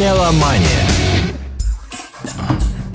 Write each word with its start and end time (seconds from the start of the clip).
Меломания. 0.00 0.82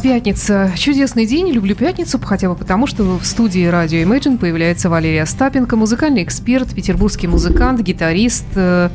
Пятница. 0.04 0.74
Чудесный 0.78 1.26
день. 1.26 1.50
Люблю 1.50 1.74
пятницу, 1.74 2.20
хотя 2.20 2.50
бы 2.50 2.56
потому, 2.56 2.88
что 2.88 3.18
в 3.18 3.26
студии 3.26 3.66
радио 3.66 4.00
Imagine 4.00 4.38
появляется 4.38 4.90
Валерия 4.90 5.24
Остапенко, 5.24 5.78
музыкальный 5.78 6.24
эксперт, 6.24 6.74
петербургский 6.76 7.28
музыкант, 7.28 7.80
гитарист, 7.82 8.46
э, 8.56 8.90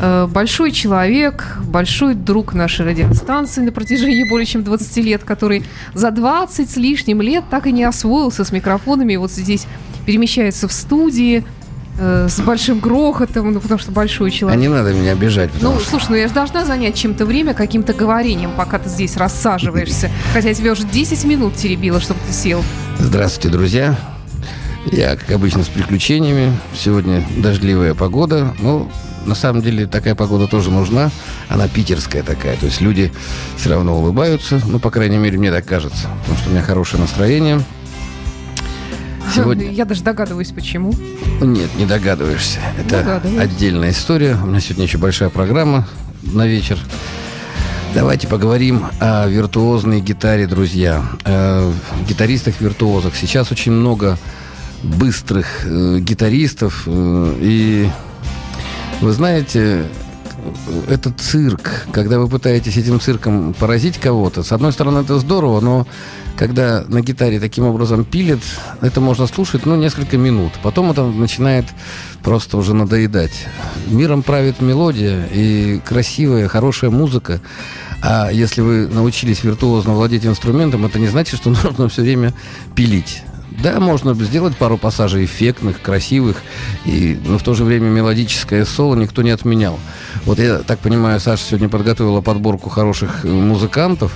э, 0.00 0.26
большой 0.26 0.70
человек, 0.70 1.58
большой 1.64 2.14
друг 2.14 2.54
нашей 2.54 2.86
радиостанции 2.86 3.60
на 3.60 3.72
протяжении 3.72 4.26
более 4.28 4.46
чем 4.46 4.64
20 4.64 4.96
лет, 4.98 5.22
который 5.22 5.64
за 5.92 6.10
20 6.10 6.70
с 6.70 6.76
лишним 6.76 7.20
лет 7.20 7.44
так 7.50 7.66
и 7.66 7.72
не 7.72 7.84
освоился 7.84 8.44
с 8.44 8.52
микрофонами. 8.52 9.16
Вот 9.16 9.32
здесь 9.32 9.66
перемещается 10.06 10.66
в 10.66 10.72
студии, 10.72 11.44
э, 11.98 12.28
с 12.28 12.40
большим 12.40 12.80
грохотом, 12.80 13.52
ну, 13.52 13.60
потому 13.60 13.78
что 13.78 13.92
большой 13.92 14.28
А 14.28 14.32
человек. 14.32 14.60
не 14.60 14.68
надо 14.68 14.92
меня 14.92 15.12
обижать, 15.12 15.50
Ну, 15.60 15.78
что... 15.78 15.90
слушай, 15.90 16.06
ну 16.10 16.16
я 16.16 16.28
же 16.28 16.34
должна 16.34 16.64
занять 16.64 16.94
чем-то 16.96 17.26
время, 17.26 17.54
каким-то 17.54 17.92
говорением, 17.92 18.52
пока 18.56 18.78
ты 18.78 18.88
здесь 18.88 19.16
рассаживаешься. 19.16 20.10
Хотя 20.32 20.48
я 20.48 20.54
тебя 20.54 20.72
уже 20.72 20.84
10 20.84 21.24
минут 21.24 21.56
теребила, 21.56 22.00
чтобы 22.00 22.20
ты 22.26 22.32
сел. 22.32 22.62
Здравствуйте, 22.98 23.48
друзья. 23.48 23.96
Я, 24.90 25.16
как 25.16 25.30
обычно, 25.32 25.64
с 25.64 25.68
приключениями. 25.68 26.52
Сегодня 26.74 27.22
дождливая 27.36 27.94
погода. 27.94 28.54
Ну, 28.60 28.90
на 29.26 29.34
самом 29.34 29.60
деле, 29.60 29.86
такая 29.86 30.14
погода 30.14 30.46
тоже 30.46 30.70
нужна. 30.70 31.10
Она 31.48 31.68
питерская 31.68 32.22
такая. 32.22 32.56
То 32.56 32.66
есть 32.66 32.80
люди 32.80 33.12
все 33.56 33.70
равно 33.70 33.98
улыбаются. 33.98 34.60
Ну, 34.66 34.78
по 34.78 34.90
крайней 34.90 35.18
мере, 35.18 35.36
мне 35.36 35.50
так 35.50 35.66
кажется. 35.66 36.06
Потому 36.22 36.38
что 36.38 36.48
у 36.48 36.52
меня 36.52 36.62
хорошее 36.62 37.02
настроение. 37.02 37.60
Сегодня... 39.34 39.70
Я 39.70 39.84
даже 39.84 40.02
догадываюсь, 40.02 40.50
почему. 40.50 40.92
Нет, 41.40 41.70
не 41.76 41.86
догадываешься. 41.86 42.60
Это 42.78 43.20
отдельная 43.38 43.90
история. 43.90 44.36
У 44.42 44.46
меня 44.46 44.60
сегодня 44.60 44.84
еще 44.84 44.98
большая 44.98 45.28
программа 45.28 45.86
на 46.22 46.46
вечер. 46.46 46.78
Давайте 47.94 48.26
поговорим 48.26 48.84
о 49.00 49.26
виртуозной 49.26 50.00
гитаре, 50.00 50.46
друзья. 50.46 51.02
Э, 51.24 51.72
гитаристах-виртуозах. 52.06 53.14
Сейчас 53.16 53.50
очень 53.50 53.72
много 53.72 54.18
быстрых 54.82 55.64
э, 55.64 55.98
гитаристов. 56.00 56.84
э, 56.86 57.34
и 57.40 57.90
вы 59.00 59.12
знаете, 59.12 59.86
это 60.88 61.10
цирк. 61.12 61.86
Когда 61.92 62.18
вы 62.18 62.28
пытаетесь 62.28 62.76
этим 62.76 63.00
цирком 63.00 63.54
поразить 63.54 63.98
кого-то, 63.98 64.42
с 64.42 64.52
одной 64.52 64.72
стороны, 64.72 64.98
это 64.98 65.18
здорово, 65.18 65.60
но 65.60 65.86
когда 66.38 66.84
на 66.86 67.00
гитаре 67.00 67.40
таким 67.40 67.64
образом 67.64 68.04
пилит, 68.04 68.38
это 68.80 69.00
можно 69.00 69.26
слушать, 69.26 69.66
ну, 69.66 69.74
несколько 69.74 70.16
минут. 70.16 70.52
Потом 70.62 70.92
это 70.92 71.04
начинает 71.04 71.64
просто 72.22 72.56
уже 72.56 72.74
надоедать. 72.74 73.46
Миром 73.88 74.22
правит 74.22 74.60
мелодия 74.60 75.26
и 75.32 75.80
красивая, 75.84 76.46
хорошая 76.46 76.90
музыка. 76.90 77.40
А 78.00 78.30
если 78.30 78.60
вы 78.60 78.86
научились 78.86 79.42
виртуозно 79.42 79.94
владеть 79.94 80.24
инструментом, 80.24 80.86
это 80.86 81.00
не 81.00 81.08
значит, 81.08 81.40
что 81.40 81.50
нужно 81.64 81.88
все 81.88 82.02
время 82.02 82.32
пилить. 82.76 83.22
Да, 83.62 83.80
можно 83.80 84.14
сделать 84.14 84.56
пару 84.56 84.76
пассажей 84.78 85.24
эффектных, 85.24 85.80
красивых, 85.82 86.36
и, 86.84 87.18
но 87.26 87.38
в 87.38 87.42
то 87.42 87.54
же 87.54 87.64
время 87.64 87.86
мелодическое 87.88 88.64
соло 88.64 88.94
никто 88.94 89.22
не 89.22 89.30
отменял. 89.30 89.78
Вот 90.24 90.38
я 90.38 90.58
так 90.58 90.78
понимаю, 90.78 91.18
Саша 91.18 91.42
сегодня 91.44 91.68
подготовила 91.68 92.20
подборку 92.20 92.68
хороших 92.70 93.24
э, 93.24 93.28
музыкантов. 93.28 94.12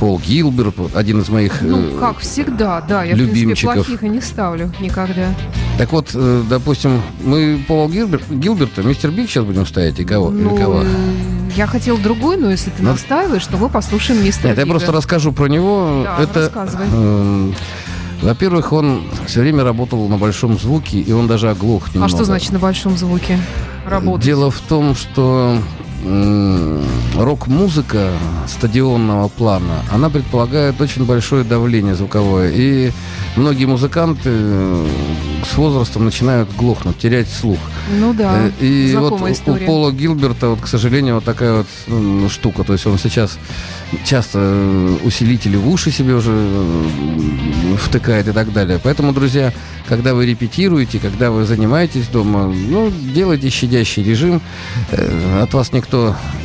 Пол 0.00 0.18
Гилберт, 0.20 0.74
один 0.94 1.20
из 1.20 1.28
моих... 1.28 1.60
Ну, 1.60 1.78
э, 1.80 1.98
как 2.00 2.18
всегда, 2.20 2.80
да. 2.80 3.02
Я, 3.04 3.12
в 3.14 3.16
принципе, 3.16 3.40
любимчиков. 3.40 3.74
плохих 3.74 4.02
и 4.04 4.08
не 4.08 4.20
ставлю 4.20 4.72
никогда. 4.80 5.34
Так 5.76 5.92
вот, 5.92 6.10
э, 6.14 6.42
допустим, 6.48 7.02
мы 7.24 7.62
Пола 7.68 7.88
Гилбер- 7.88 8.22
Гилберта, 8.30 8.82
мистер 8.82 9.10
Биг 9.10 9.28
сейчас 9.28 9.44
будем 9.44 9.66
ставить, 9.66 9.98
и 9.98 10.04
кого? 10.04 10.30
Или 10.32 10.42
Ну, 10.42 10.56
кого? 10.56 10.82
э, 10.82 10.86
я 11.56 11.66
хотел 11.66 11.98
другой, 11.98 12.36
но 12.38 12.50
если 12.50 12.70
ты 12.70 12.82
Ну, 12.82 12.92
настаиваешь, 12.92 13.44
то 13.44 13.56
мы 13.58 13.68
послушаем 13.68 14.24
мистера 14.24 14.48
Нет, 14.48 14.58
я 14.58 14.64
Бига. 14.64 14.74
просто 14.76 14.92
расскажу 14.92 15.32
про 15.32 15.46
него. 15.46 16.04
Да, 16.04 16.22
Это, 16.22 16.40
рассказывай. 16.42 16.86
эм, 16.92 17.54
во-первых, 18.22 18.72
он 18.72 19.02
все 19.26 19.40
время 19.40 19.64
работал 19.64 20.08
на 20.08 20.16
большом 20.18 20.58
звуке, 20.58 20.98
и 21.00 21.12
он 21.12 21.26
даже 21.26 21.50
оглох 21.50 21.88
А 21.88 21.94
немного. 21.94 22.08
что 22.10 22.24
значит 22.24 22.52
на 22.52 22.58
большом 22.58 22.96
звуке 22.96 23.38
работать? 23.86 24.24
Дело 24.24 24.50
в 24.50 24.60
том, 24.60 24.94
что 24.94 25.58
рок-музыка 27.16 28.10
стадионного 28.46 29.28
плана, 29.28 29.82
она 29.90 30.10
предполагает 30.10 30.80
очень 30.80 31.04
большое 31.04 31.44
давление 31.44 31.94
звуковое. 31.94 32.50
И 32.54 32.92
многие 33.36 33.64
музыканты 33.66 34.30
э, 34.32 34.86
с 35.50 35.56
возрастом 35.56 36.04
начинают 36.04 36.48
глохнуть, 36.56 36.98
терять 36.98 37.28
слух. 37.28 37.58
Ну 37.98 38.12
да, 38.14 38.38
Э, 38.38 38.50
И 38.60 38.94
вот 38.96 39.20
история. 39.30 39.64
у 39.64 39.66
Пола 39.66 39.92
Гилберта, 39.92 40.50
вот, 40.50 40.60
к 40.60 40.66
сожалению, 40.66 41.16
вот 41.16 41.24
такая 41.24 41.64
вот 41.88 42.30
штука. 42.30 42.64
То 42.64 42.74
есть 42.74 42.86
он 42.86 42.98
сейчас 42.98 43.38
часто 44.04 44.38
э, 44.42 44.96
усилители 45.04 45.56
в 45.56 45.68
уши 45.68 45.90
себе 45.90 46.14
уже 46.14 46.30
втыкает 47.82 48.28
и 48.28 48.32
так 48.32 48.52
далее. 48.52 48.78
Поэтому, 48.82 49.12
друзья, 49.12 49.52
когда 49.88 50.14
вы 50.14 50.26
репетируете, 50.26 50.98
когда 50.98 51.30
вы 51.30 51.44
занимаетесь 51.44 52.06
дома, 52.08 52.46
ну, 52.48 52.90
делайте 53.14 53.48
щадящий 53.50 54.02
режим. 54.02 54.40
От 55.40 55.54
вас 55.54 55.72
никто 55.72 55.87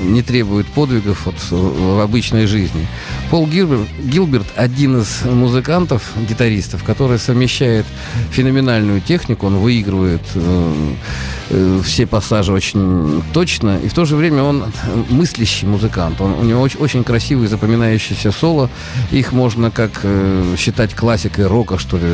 не 0.02 0.22
требует 0.22 0.68
подвигов 0.68 1.26
вот, 1.26 1.36
в 1.50 2.02
обычной 2.02 2.46
жизни. 2.46 2.88
Пол 3.34 3.48
Гилберт, 3.48 4.46
один 4.56 5.02
из 5.02 5.24
музыкантов, 5.26 6.04
гитаристов, 6.30 6.84
который 6.84 7.18
совмещает 7.18 7.84
феноменальную 8.30 9.02
технику, 9.02 9.48
он 9.48 9.56
выигрывает 9.56 10.22
э, 10.36 10.74
э, 11.50 11.82
все 11.84 12.06
пассажи 12.06 12.54
очень 12.54 13.24
точно, 13.34 13.80
и 13.84 13.88
в 13.88 13.94
то 13.96 14.06
же 14.06 14.18
время 14.18 14.44
он 14.44 14.66
мыслящий 15.10 15.68
музыкант. 15.68 16.22
Он, 16.22 16.34
у 16.34 16.44
него 16.44 16.62
очень, 16.62 16.80
очень 16.80 17.04
красивые 17.04 17.48
запоминающиеся 17.48 18.32
соло. 18.32 18.70
Их 19.12 19.32
можно 19.32 19.72
как 19.72 20.02
э, 20.04 20.56
считать 20.56 20.94
классикой 20.94 21.48
рока, 21.48 21.80
что 21.80 21.98
ли. 21.98 22.06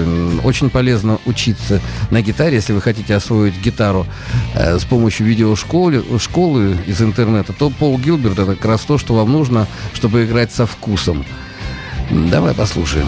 Очень 0.46 0.70
полезно 0.70 1.20
учиться 1.26 1.82
на 2.12 2.22
гитаре, 2.22 2.56
если 2.56 2.72
вы 2.72 2.80
хотите 2.80 3.14
освоить 3.14 3.60
гитару 3.60 4.08
э, 4.56 4.80
с 4.80 4.86
помощью 4.86 5.28
видеошколы 5.28 6.02
школы 6.18 6.78
из 6.88 7.02
интернета, 7.02 7.52
то 7.52 7.70
Пол 7.70 7.98
Гилберт 8.00 8.40
это 8.40 8.56
как 8.56 8.64
раз 8.64 8.82
то, 8.84 8.98
что 8.98 9.16
вам 9.16 9.34
нужно, 9.34 9.68
чтобы 9.94 10.24
играть 10.24 10.54
со 10.54 10.66
вкусом. 10.66 11.09
Jackson. 11.10 11.49
Давай 12.12 12.54
послушаем. 12.54 13.08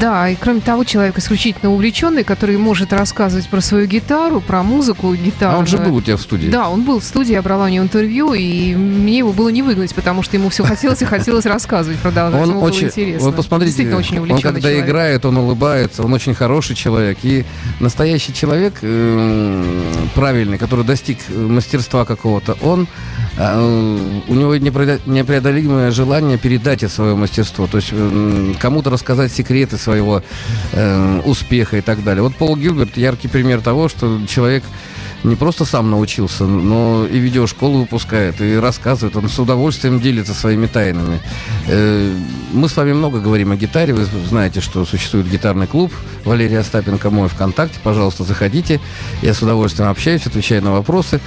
Да, 0.00 0.28
и 0.28 0.36
кроме 0.36 0.60
того, 0.60 0.84
человек 0.84 1.18
исключительно 1.18 1.72
увлеченный, 1.72 2.24
который 2.24 2.58
может 2.58 2.92
рассказывать 2.92 3.48
про 3.48 3.60
свою 3.60 3.86
гитару, 3.86 4.40
про 4.40 4.62
музыку 4.62 5.14
гитару. 5.14 5.56
А 5.56 5.58
он 5.58 5.66
же 5.66 5.78
был 5.78 5.94
у 5.96 6.02
тебя 6.02 6.16
в 6.16 6.20
студии. 6.20 6.48
Да, 6.48 6.68
он 6.68 6.82
был 6.82 7.00
в 7.00 7.04
студии, 7.04 7.32
я 7.32 7.42
брала 7.42 7.64
у 7.64 7.68
него 7.68 7.84
интервью, 7.84 8.34
и 8.34 8.74
мне 8.74 9.18
его 9.18 9.32
было 9.32 9.48
не 9.48 9.62
выгнать, 9.62 9.94
потому 9.94 10.22
что 10.22 10.36
ему 10.36 10.50
все 10.50 10.62
хотелось 10.64 11.00
и 11.00 11.04
хотелось 11.06 11.46
рассказывать, 11.46 11.98
продолжать. 12.00 12.40
Он 12.42 12.50
ему 12.50 12.60
очень, 12.60 12.80
было 12.82 12.88
интересно. 12.88 13.28
вы 13.28 13.32
посмотрите, 13.32 13.66
Действительно 13.70 13.98
очень 13.98 14.18
он 14.20 14.40
когда 14.40 14.60
человек. 14.60 14.84
играет, 14.86 15.24
он 15.24 15.36
улыбается, 15.38 16.02
он 16.02 16.12
очень 16.12 16.34
хороший 16.34 16.76
человек. 16.76 17.18
И 17.22 17.44
настоящий 17.80 18.34
человек, 18.34 18.74
э, 18.82 20.06
правильный, 20.14 20.58
который 20.58 20.84
достиг 20.84 21.18
мастерства 21.30 22.04
какого-то, 22.04 22.56
он, 22.62 22.86
э, 23.38 24.20
у 24.28 24.34
него 24.34 24.54
непреодо- 24.56 25.00
непреодолимое 25.06 25.90
желание 25.90 26.36
передать 26.38 26.82
это 26.82 26.92
свое 26.92 27.14
мастерство. 27.14 27.66
То 27.66 27.78
есть 27.78 27.88
э, 27.92 28.33
кому-то 28.60 28.90
рассказать 28.90 29.32
секреты 29.32 29.76
своего 29.76 30.22
э, 30.72 31.20
успеха 31.24 31.78
и 31.78 31.80
так 31.80 32.02
далее. 32.04 32.22
Вот 32.22 32.36
Пол 32.36 32.56
Гилберт 32.56 32.96
яркий 32.96 33.28
пример 33.28 33.60
того, 33.60 33.88
что 33.88 34.20
человек 34.26 34.64
не 35.24 35.36
просто 35.36 35.64
сам 35.64 35.90
научился, 35.90 36.44
но 36.44 37.06
и 37.06 37.18
видеошколу 37.18 37.80
выпускает, 37.80 38.40
и 38.40 38.56
рассказывает, 38.56 39.16
он 39.16 39.28
с 39.28 39.38
удовольствием 39.38 40.00
делится 40.00 40.34
своими 40.34 40.66
тайнами. 40.66 41.20
Э, 41.66 42.14
Мы 42.52 42.68
с 42.68 42.76
вами 42.76 42.92
много 42.92 43.20
говорим 43.20 43.50
о 43.50 43.56
гитаре, 43.56 43.92
вы 43.92 44.04
знаете, 44.28 44.60
что 44.60 44.84
существует 44.84 45.28
гитарный 45.28 45.66
клуб 45.66 45.92
Валерия 46.24 46.60
Остапенко 46.60 47.10
мой 47.10 47.28
ВКонтакте, 47.28 47.78
пожалуйста, 47.82 48.22
заходите, 48.24 48.80
я 49.22 49.34
с 49.34 49.42
удовольствием 49.42 49.90
общаюсь, 49.90 50.26
отвечаю 50.26 50.62
на 50.62 50.72
вопросы. 50.72 51.20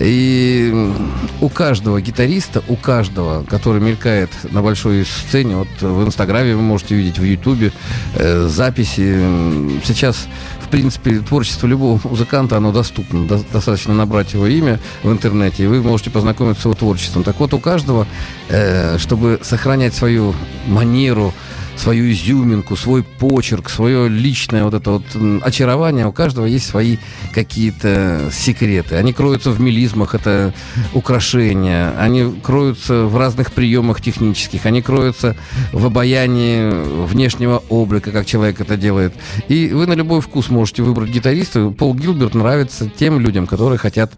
И 0.00 0.92
у 1.40 1.48
каждого 1.48 2.00
гитариста, 2.00 2.62
у 2.68 2.76
каждого, 2.76 3.44
который 3.44 3.80
мелькает 3.80 4.30
на 4.50 4.62
большой 4.62 5.04
сцене, 5.04 5.56
вот 5.56 5.68
в 5.80 6.04
Инстаграме 6.04 6.56
вы 6.56 6.62
можете 6.62 6.94
видеть, 6.96 7.18
в 7.18 7.24
Ютубе, 7.24 7.72
э, 8.14 8.48
записи. 8.48 9.18
Сейчас, 9.84 10.26
в 10.64 10.68
принципе, 10.68 11.20
творчество 11.20 11.66
любого 11.66 12.00
музыканта, 12.04 12.56
оно 12.56 12.72
доступно. 12.72 13.26
До- 13.26 13.44
достаточно 13.52 13.94
набрать 13.94 14.32
его 14.34 14.46
имя 14.46 14.80
в 15.02 15.10
интернете, 15.10 15.64
и 15.64 15.66
вы 15.66 15.82
можете 15.82 16.10
познакомиться 16.10 16.62
с 16.62 16.64
его 16.64 16.74
творчеством. 16.74 17.22
Так 17.22 17.38
вот, 17.38 17.54
у 17.54 17.58
каждого, 17.58 18.06
э, 18.48 18.98
чтобы 18.98 19.38
сохранять 19.42 19.94
свою 19.94 20.34
манеру, 20.66 21.32
свою 21.76 22.10
изюминку, 22.10 22.76
свой 22.76 23.02
почерк, 23.02 23.68
свое 23.68 24.08
личное 24.08 24.64
вот 24.64 24.74
это 24.74 24.90
вот 24.90 25.04
очарование. 25.42 26.06
У 26.06 26.12
каждого 26.12 26.46
есть 26.46 26.66
свои 26.66 26.98
какие-то 27.32 28.30
секреты. 28.32 28.96
Они 28.96 29.12
кроются 29.12 29.50
в 29.50 29.60
мелизмах, 29.60 30.14
это 30.14 30.54
украшения. 30.92 31.92
Они 31.98 32.34
кроются 32.42 33.04
в 33.04 33.16
разных 33.16 33.52
приемах 33.52 34.00
технических. 34.00 34.66
Они 34.66 34.82
кроются 34.82 35.36
в 35.72 35.84
обаянии 35.86 37.04
внешнего 37.06 37.62
облика, 37.68 38.12
как 38.12 38.26
человек 38.26 38.60
это 38.60 38.76
делает. 38.76 39.14
И 39.48 39.68
вы 39.68 39.86
на 39.86 39.94
любой 39.94 40.20
вкус 40.20 40.48
можете 40.48 40.82
выбрать 40.82 41.10
гитариста. 41.10 41.70
Пол 41.70 41.94
Гилберт 41.94 42.34
нравится 42.34 42.88
тем 42.88 43.20
людям, 43.20 43.46
которые 43.46 43.78
хотят 43.78 44.12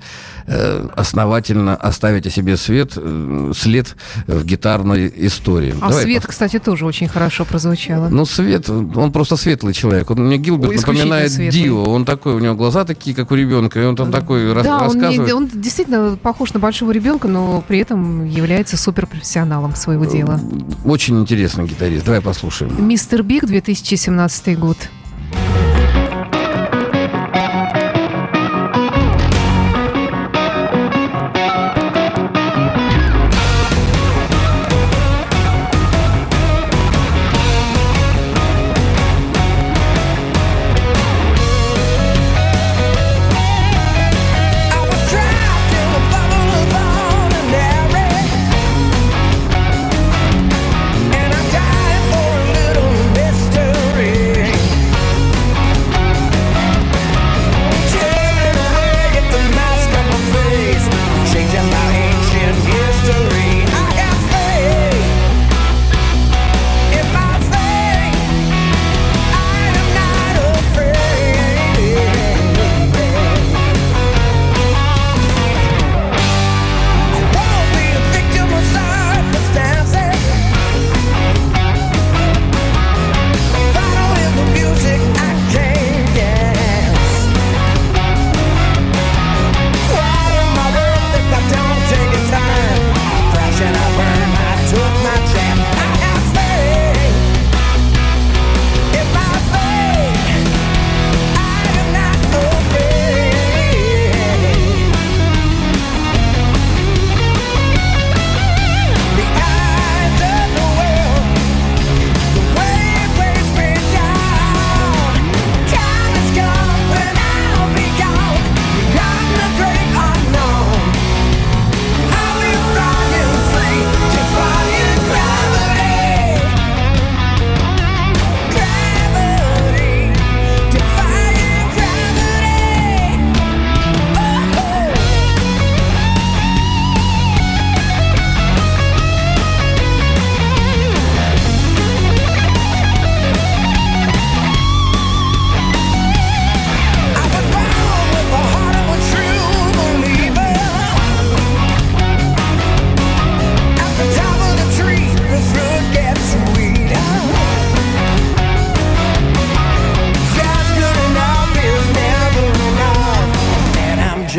э, 0.46 0.88
основательно 0.94 1.76
оставить 1.76 2.26
о 2.26 2.31
себе 2.31 2.56
свет, 2.56 2.93
э, 2.96 3.52
след 3.54 3.96
в 4.26 4.44
гитарной 4.44 5.12
истории. 5.16 5.75
А 5.81 5.88
Давай 5.88 6.04
свет, 6.04 6.22
по... 6.22 6.28
кстати, 6.28 6.58
тоже 6.58 6.87
очень 6.87 7.08
хорошо 7.08 7.44
прозвучало. 7.44 8.08
Ну, 8.08 8.25
свет, 8.25 8.69
он 8.69 9.12
просто 9.12 9.37
светлый 9.37 9.75
человек. 9.75 10.10
Он 10.10 10.26
мне 10.26 10.38
Гилберт 10.38 10.70
Ой, 10.70 10.76
напоминает 10.76 11.32
светлый. 11.32 11.62
Дио. 11.62 11.84
Он 11.84 12.04
такой, 12.04 12.34
у 12.34 12.38
него 12.38 12.54
глаза 12.54 12.84
такие, 12.84 13.14
как 13.14 13.31
у 13.31 13.34
ребенка, 13.34 13.81
и 13.81 13.84
он 13.84 13.96
там 13.96 14.10
такой 14.10 14.46
да, 14.46 14.54
рассказывает. 14.54 15.19
Он, 15.20 15.26
не, 15.26 15.32
он 15.32 15.48
действительно 15.48 16.16
похож 16.16 16.52
на 16.54 16.60
большого 16.60 16.90
ребенка, 16.90 17.28
но 17.28 17.62
при 17.66 17.78
этом 17.78 18.25
является 18.25 18.76
суперпрофессионалом 18.76 19.75
своего 19.75 20.04
дела. 20.04 20.40
Очень 20.84 21.20
интересный 21.20 21.66
гитарист. 21.66 22.04
Давай 22.04 22.20
послушаем. 22.20 22.87
Мистер 22.87 23.22
Биг, 23.22 23.46
2017 23.46 24.58
год. 24.58 24.76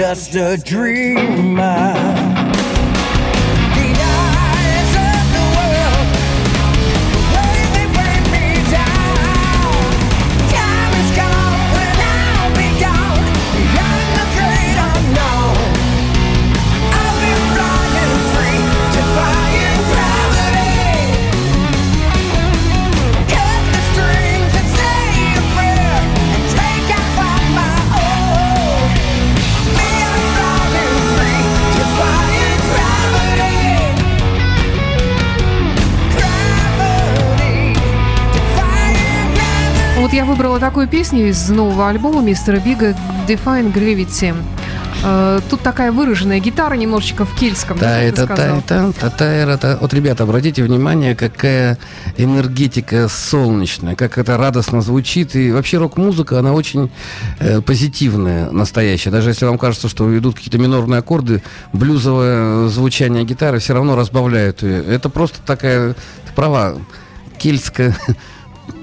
Just 0.07 0.36
a 0.36 0.56
dreamer. 0.56 2.47
Я 40.18 40.25
выбрала 40.25 40.60
такую 40.60 40.88
песню 40.88 41.30
из 41.30 41.48
нового 41.48 41.90
альбома 41.90 42.24
мистера 42.24 42.58
Бига 42.58 42.96
«Define 43.28 43.72
Gravity». 43.72 44.34
Э, 45.04 45.40
тут 45.48 45.62
такая 45.62 45.92
выраженная 45.92 46.40
гитара 46.40 46.74
немножечко 46.74 47.24
в 47.24 47.36
кельтском. 47.36 47.78
Да, 47.78 48.02
это 48.02 48.25
та, 48.25 48.62
та, 48.62 48.91
та, 48.94 49.10
та, 49.12 49.25
это. 49.25 49.77
Вот, 49.80 49.94
ребята, 49.94 50.24
обратите 50.24 50.63
внимание, 50.63 51.15
какая 51.15 51.77
энергетика 52.18 53.10
солнечная, 53.10 53.94
как 53.94 54.18
это 54.18 54.38
радостно 54.38 54.82
звучит. 54.82 55.36
И 55.36 55.51
вообще 55.51 55.77
рок-музыка, 55.77 56.39
она 56.39 56.53
очень 56.53 56.89
э, 57.38 57.62
позитивная, 57.62 58.50
настоящая. 58.50 59.12
Даже 59.12 59.30
если 59.30 59.46
вам 59.46 59.60
кажется, 59.60 59.88
что 59.88 60.18
идут 60.18 60.38
какие-то 60.38 60.58
минорные 60.58 60.98
аккорды, 60.98 61.44
блюзовое 61.74 62.70
звучание 62.70 63.24
гитары 63.24 63.60
все 63.60 63.75
равно 63.75 63.96
разбавляют 63.96 64.63
ее. 64.63 64.84
Это 64.84 65.10
просто 65.10 65.38
такая, 65.46 65.94
права, 66.36 66.75
кельтская 67.38 67.96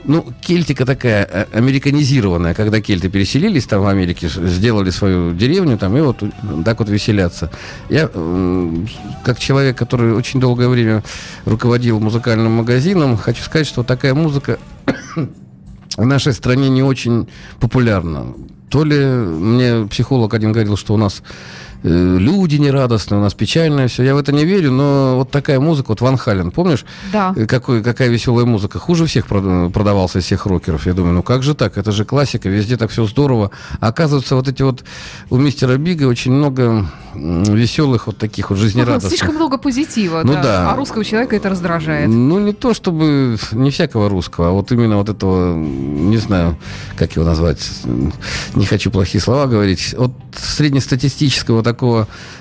ну, 0.05 0.27
кельтика 0.41 0.85
такая 0.85 1.29
э, 1.31 1.47
американизированная, 1.53 2.55
когда 2.55 2.81
кельты 2.81 3.09
переселились 3.09 3.67
там 3.67 3.83
в 3.83 3.87
Америке, 3.87 4.29
сделали 4.29 4.91
свою 4.91 5.35
деревню 5.35 5.79
там, 5.79 5.97
и 5.97 6.01
вот 6.01 6.23
так 6.65 6.79
вот 6.79 6.89
веселятся. 6.89 7.51
Я, 7.89 8.11
как 9.25 9.39
человек, 9.39 9.77
который 9.77 10.13
очень 10.13 10.41
долгое 10.41 10.69
время 10.69 11.03
руководил 11.45 12.01
музыкальным 12.01 12.53
магазином, 12.53 13.17
хочу 13.17 13.43
сказать, 13.43 13.67
что 13.67 13.83
такая 13.83 14.15
музыка 14.15 14.59
в 15.97 16.05
нашей 16.05 16.33
стране 16.33 16.69
не 16.69 16.83
очень 16.83 17.29
популярна. 17.61 18.35
То 18.69 18.85
ли 18.85 19.05
мне 19.05 19.87
психолог 19.87 20.35
один 20.35 20.53
говорил, 20.53 20.77
что 20.77 20.95
у 20.95 20.97
нас 20.97 21.23
Э, 21.23 21.74
люди 21.85 22.57
нерадостные, 22.57 23.19
у 23.19 23.23
нас 23.23 23.35
печальное 23.35 23.89
все. 23.89 24.03
Я 24.03 24.15
в 24.15 24.19
это 24.19 24.33
не 24.33 24.45
верю, 24.45 24.73
но 24.73 25.17
вот 25.17 25.31
такая 25.31 25.61
музыка, 25.61 25.89
вот 25.91 26.01
Ван 26.01 26.17
Хален, 26.17 26.51
помнишь? 26.51 26.85
Да. 27.13 27.35
Э, 27.37 27.47
какой, 27.47 27.83
какая 27.83 28.09
веселая 28.09 28.47
музыка. 28.47 28.79
Хуже 28.79 29.05
всех 29.05 29.27
продавался 29.27 30.21
из 30.21 30.25
всех 30.25 30.47
рокеров. 30.47 30.87
Я 30.87 30.95
думаю, 30.95 31.15
ну 31.15 31.23
как 31.23 31.43
же 31.43 31.55
так? 31.55 31.77
Это 31.77 31.93
же 31.93 32.07
классика, 32.07 32.49
везде 32.49 32.79
так 32.79 32.91
все 32.91 33.05
здорово. 33.05 33.51
А 33.81 33.89
оказывается, 33.89 34.35
вот 34.35 34.49
эти 34.49 34.63
вот 34.63 34.83
у 35.29 35.37
мистера 35.37 35.77
Бига 35.77 36.05
очень 36.05 36.33
много 36.33 36.87
веселых 37.15 38.07
вот 38.07 38.19
таких 38.19 38.51
вот 38.51 38.59
жизнерадостных. 38.59 39.13
Ну, 39.13 39.17
слишком 39.17 39.37
много 39.37 39.59
позитива, 39.59 40.23
ну, 40.25 40.33
да. 40.33 40.43
да. 40.43 40.73
А 40.73 40.77
русского 40.77 41.05
человека 41.05 41.37
это 41.37 41.49
раздражает. 41.51 42.09
Ну, 42.09 42.39
не 42.39 42.53
то 42.53 42.75
чтобы, 42.75 43.39
не 43.53 43.71
всякого 43.71 44.09
русского, 44.09 44.49
а 44.49 44.51
вот 44.51 44.73
именно 44.73 44.97
вот 44.97 45.09
этого, 45.09 45.55
не 45.55 46.17
знаю, 46.17 46.57
как 46.97 47.15
его 47.15 47.25
назвать, 47.25 47.61
не 48.55 48.67
хочу 48.67 48.91
плохие 48.91 49.21
слова 49.21 49.47
говорить, 49.47 49.95
вот 49.97 50.13
среднестатистического 50.35 51.63
такого 51.63 51.74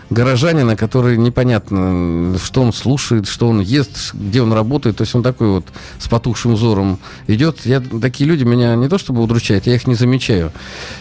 горожанина, 0.10 0.76
который 0.76 1.18
непонятно, 1.18 2.38
что 2.38 2.62
он 2.62 2.74
слушает, 2.74 3.28
что 3.28 3.48
он 3.48 3.60
ест, 3.60 4.14
где 4.14 4.42
он 4.42 4.54
работает. 4.54 4.98
То 4.98 5.04
есть 5.04 5.16
он 5.16 5.24
такой 5.24 5.48
вот 5.48 5.66
с 6.00 6.08
потухшим 6.08 6.56
взором 6.56 7.00
идет. 7.28 7.66
Я, 7.66 7.80
такие 7.80 8.30
люди 8.30 8.44
меня 8.44 8.76
не 8.76 8.88
то 8.88 8.98
чтобы 8.98 9.22
удручают, 9.24 9.68
я 9.68 9.76
их 9.76 9.88
не 9.88 9.96
замечаю. 9.96 10.52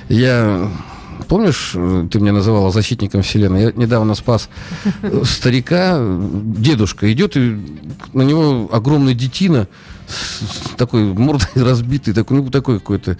Я 0.08 0.68
помнишь, 1.28 1.72
ты 1.72 2.20
меня 2.20 2.32
называла 2.32 2.70
защитником 2.70 3.22
Вселенной? 3.22 3.62
Я 3.62 3.72
недавно 3.72 4.14
спас 4.14 4.48
старика, 5.24 5.98
дедушка 6.00 7.12
идет, 7.12 7.36
и 7.36 7.58
на 8.12 8.22
него 8.22 8.68
огромный 8.72 9.14
детина, 9.14 9.68
такой 10.76 11.04
мордой 11.04 11.48
разбитый, 11.62 12.14
такой, 12.14 12.38
ну, 12.38 12.50
такой 12.50 12.78
какой-то 12.78 13.16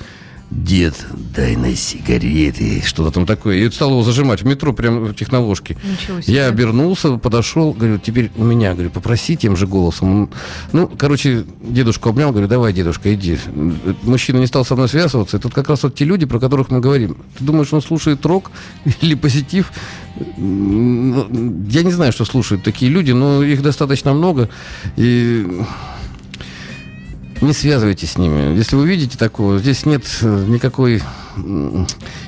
дед, 0.53 0.95
дай 1.35 1.57
на 1.57 1.75
сигареты, 1.75 2.83
что-то 2.85 3.11
там 3.11 3.27
такое. 3.27 3.57
И 3.57 3.71
стал 3.71 3.91
его 3.91 4.03
зажимать 4.03 4.43
в 4.43 4.47
метро, 4.47 4.73
прямо 4.73 5.01
в 5.01 5.15
техновожке. 5.15 5.77
Я 6.27 6.47
обернулся, 6.47 7.17
подошел, 7.17 7.73
говорю, 7.73 7.99
теперь 7.99 8.31
у 8.37 8.45
меня, 8.45 8.75
говорю, 8.75 8.91
попроси 8.91 9.37
тем 9.37 9.57
же 9.57 9.67
голосом. 9.67 10.31
Ну, 10.73 10.91
короче, 10.99 11.45
дедушку 11.63 12.11
обнял, 12.11 12.31
говорю, 12.31 12.49
давай, 12.49 12.73
дедушка, 12.73 13.13
иди. 13.15 13.39
Мужчина 14.03 14.39
не 14.39 14.47
стал 14.47 14.65
со 14.65 14.75
мной 14.75 14.89
связываться. 14.89 15.39
И 15.39 15.41
тут 15.41 15.55
как 15.55 15.69
раз 15.69 15.83
вот 15.83 15.95
те 15.95 16.05
люди, 16.05 16.27
про 16.27 16.39
которых 16.39 16.71
мы 16.71 16.81
говорим. 16.81 17.17
Ты 17.39 17.45
думаешь, 17.45 17.73
он 17.73 17.83
слушает 17.83 18.25
рок 18.27 18.51
или 19.01 19.15
позитив? 19.15 19.73
Ну, 20.37 21.27
я 21.69 21.83
не 21.83 21.93
знаю, 21.93 22.13
что 22.13 22.25
слушают 22.25 22.63
такие 22.63 22.91
люди, 22.91 23.13
но 23.13 23.43
их 23.43 23.63
достаточно 23.63 24.13
много. 24.13 24.49
И 24.97 25.47
не 27.43 27.53
связывайтесь 27.53 28.13
с 28.13 28.19
ними. 28.19 28.57
Если 28.57 28.77
вы 28.77 28.87
видите 28.87 29.19
такого, 29.19 29.59
здесь 29.59 29.85
нет 29.85 30.05
э, 30.23 30.45
никакой 30.49 31.03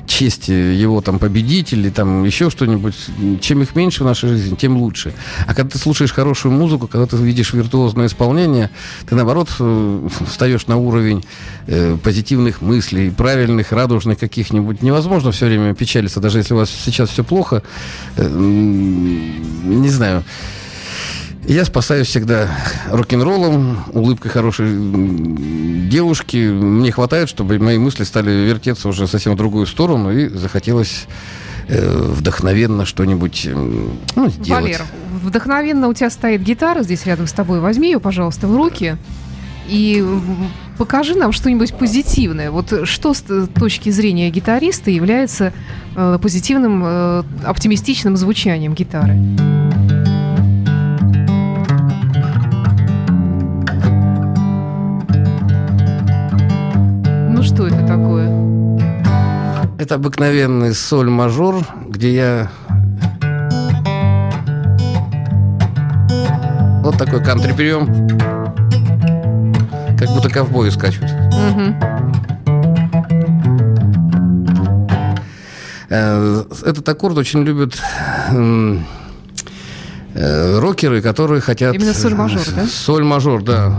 чести 0.07 0.51
его 0.51 1.01
там 1.01 1.19
победить 1.19 1.73
или 1.73 1.89
там 1.89 2.23
еще 2.23 2.49
что-нибудь. 2.49 2.95
Чем 3.41 3.61
их 3.61 3.75
меньше 3.75 4.03
в 4.03 4.05
нашей 4.05 4.29
жизни, 4.29 4.55
тем 4.55 4.77
лучше. 4.77 5.13
А 5.47 5.53
когда 5.53 5.71
ты 5.71 5.77
слушаешь 5.77 6.11
хорошую 6.11 6.53
музыку, 6.53 6.87
когда 6.87 7.05
ты 7.05 7.17
видишь 7.17 7.53
виртуозное 7.53 8.07
исполнение, 8.07 8.69
ты 9.07 9.15
наоборот 9.15 9.49
э, 9.59 10.07
встаешь 10.27 10.67
на 10.67 10.77
уровень 10.77 11.23
э, 11.67 11.97
позитивных 12.01 12.61
мыслей, 12.61 13.09
правильных, 13.09 13.71
радужных 13.71 14.19
каких-нибудь. 14.19 14.81
Невозможно 14.81 15.31
все 15.31 15.45
время 15.45 15.73
печалиться, 15.73 16.19
даже 16.19 16.39
если 16.39 16.53
у 16.53 16.57
вас 16.57 16.69
сейчас 16.69 17.09
все 17.09 17.23
плохо. 17.23 17.63
Э, 18.17 18.27
не 18.27 19.89
знаю. 19.89 20.23
Я 21.47 21.63
спасаюсь 21.63 22.07
всегда 22.07 22.49
рок-н-роллом, 22.89 23.83
улыбкой 23.93 24.31
хорошей 24.31 24.67
девушки. 25.89 26.37
Мне 26.49 26.91
хватает, 26.91 27.29
чтобы 27.29 27.59
мои 27.59 27.77
мысли 27.77 28.03
стали 28.03 28.31
вертеться 28.31 28.89
уже 28.89 29.05
совсем 29.07 29.33
в 29.33 29.37
другую 29.37 29.67
сторону, 29.67 30.11
и 30.11 30.27
захотелось 30.27 31.05
э, 31.67 31.97
вдохновенно 31.97 32.85
что-нибудь 32.85 33.47
ну, 34.15 34.29
сделать. 34.29 34.49
Валер, 34.49 34.81
вдохновенно 35.21 35.87
у 35.87 35.93
тебя 35.93 36.09
стоит 36.09 36.41
гитара 36.41 36.81
здесь 36.81 37.05
рядом 37.05 37.27
с 37.27 37.31
тобой. 37.31 37.59
Возьми 37.59 37.91
ее, 37.91 37.99
пожалуйста, 37.99 38.47
в 38.47 38.55
руки 38.55 38.97
и 39.67 40.03
покажи 40.79 41.15
нам 41.15 41.31
что-нибудь 41.31 41.75
позитивное. 41.75 42.49
Вот 42.49 42.87
что 42.87 43.13
с 43.13 43.23
точки 43.59 43.91
зрения 43.91 44.31
гитариста 44.31 44.89
является 44.89 45.53
э, 45.95 46.19
позитивным, 46.19 46.81
э, 46.83 47.23
оптимистичным 47.45 48.17
звучанием 48.17 48.73
гитары? 48.73 49.19
Это 59.77 59.95
обыкновенный 59.95 60.73
соль-мажор, 60.73 61.65
где 61.87 62.15
я... 62.15 62.49
Вот 66.81 66.97
такой 66.97 67.21
кантри-прием. 67.23 68.07
Как 69.97 70.09
будто 70.09 70.29
ковбои 70.29 70.69
скачут. 70.69 71.03
Угу. 71.03 71.75
Этот 75.89 76.87
аккорд 76.89 77.17
очень 77.17 77.43
любят 77.43 77.77
э, 80.15 80.59
рокеры, 80.59 81.01
которые 81.01 81.41
хотят... 81.41 81.75
Именно 81.75 81.93
соль-мажор, 81.93 82.41
да? 82.55 82.65
Соль-мажор, 82.65 83.43
да. 83.43 83.73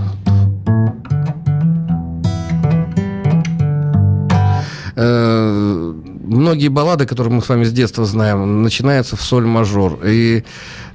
Э, 4.98 5.92
многие 6.24 6.68
баллады, 6.68 7.04
которые 7.04 7.34
мы 7.34 7.42
с 7.42 7.48
вами 7.50 7.64
с 7.64 7.72
детства 7.72 8.06
знаем, 8.06 8.62
начинаются 8.62 9.14
в 9.14 9.20
соль-мажор. 9.22 10.00
И 10.06 10.42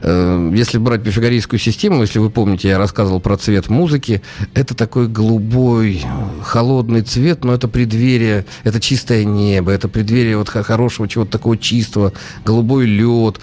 э, 0.01 0.51
если 0.55 0.79
брать 0.79 1.03
пифагорейскую 1.03 1.59
систему, 1.59 2.01
если 2.01 2.17
вы 2.17 2.31
помните, 2.31 2.69
я 2.69 2.79
рассказывал 2.79 3.19
про 3.19 3.37
цвет 3.37 3.69
музыки, 3.69 4.23
это 4.55 4.73
такой 4.73 5.07
голубой, 5.07 6.03
холодный 6.43 7.03
цвет, 7.03 7.43
но 7.43 7.53
это 7.53 7.67
преддверие, 7.67 8.47
это 8.63 8.79
чистое 8.79 9.23
небо, 9.23 9.71
это 9.71 9.87
преддверие 9.87 10.35
вот 10.35 10.49
хорошего 10.49 11.07
чего-то 11.07 11.33
такого 11.33 11.55
чистого, 11.55 12.11
голубой 12.43 12.87
лед. 12.87 13.39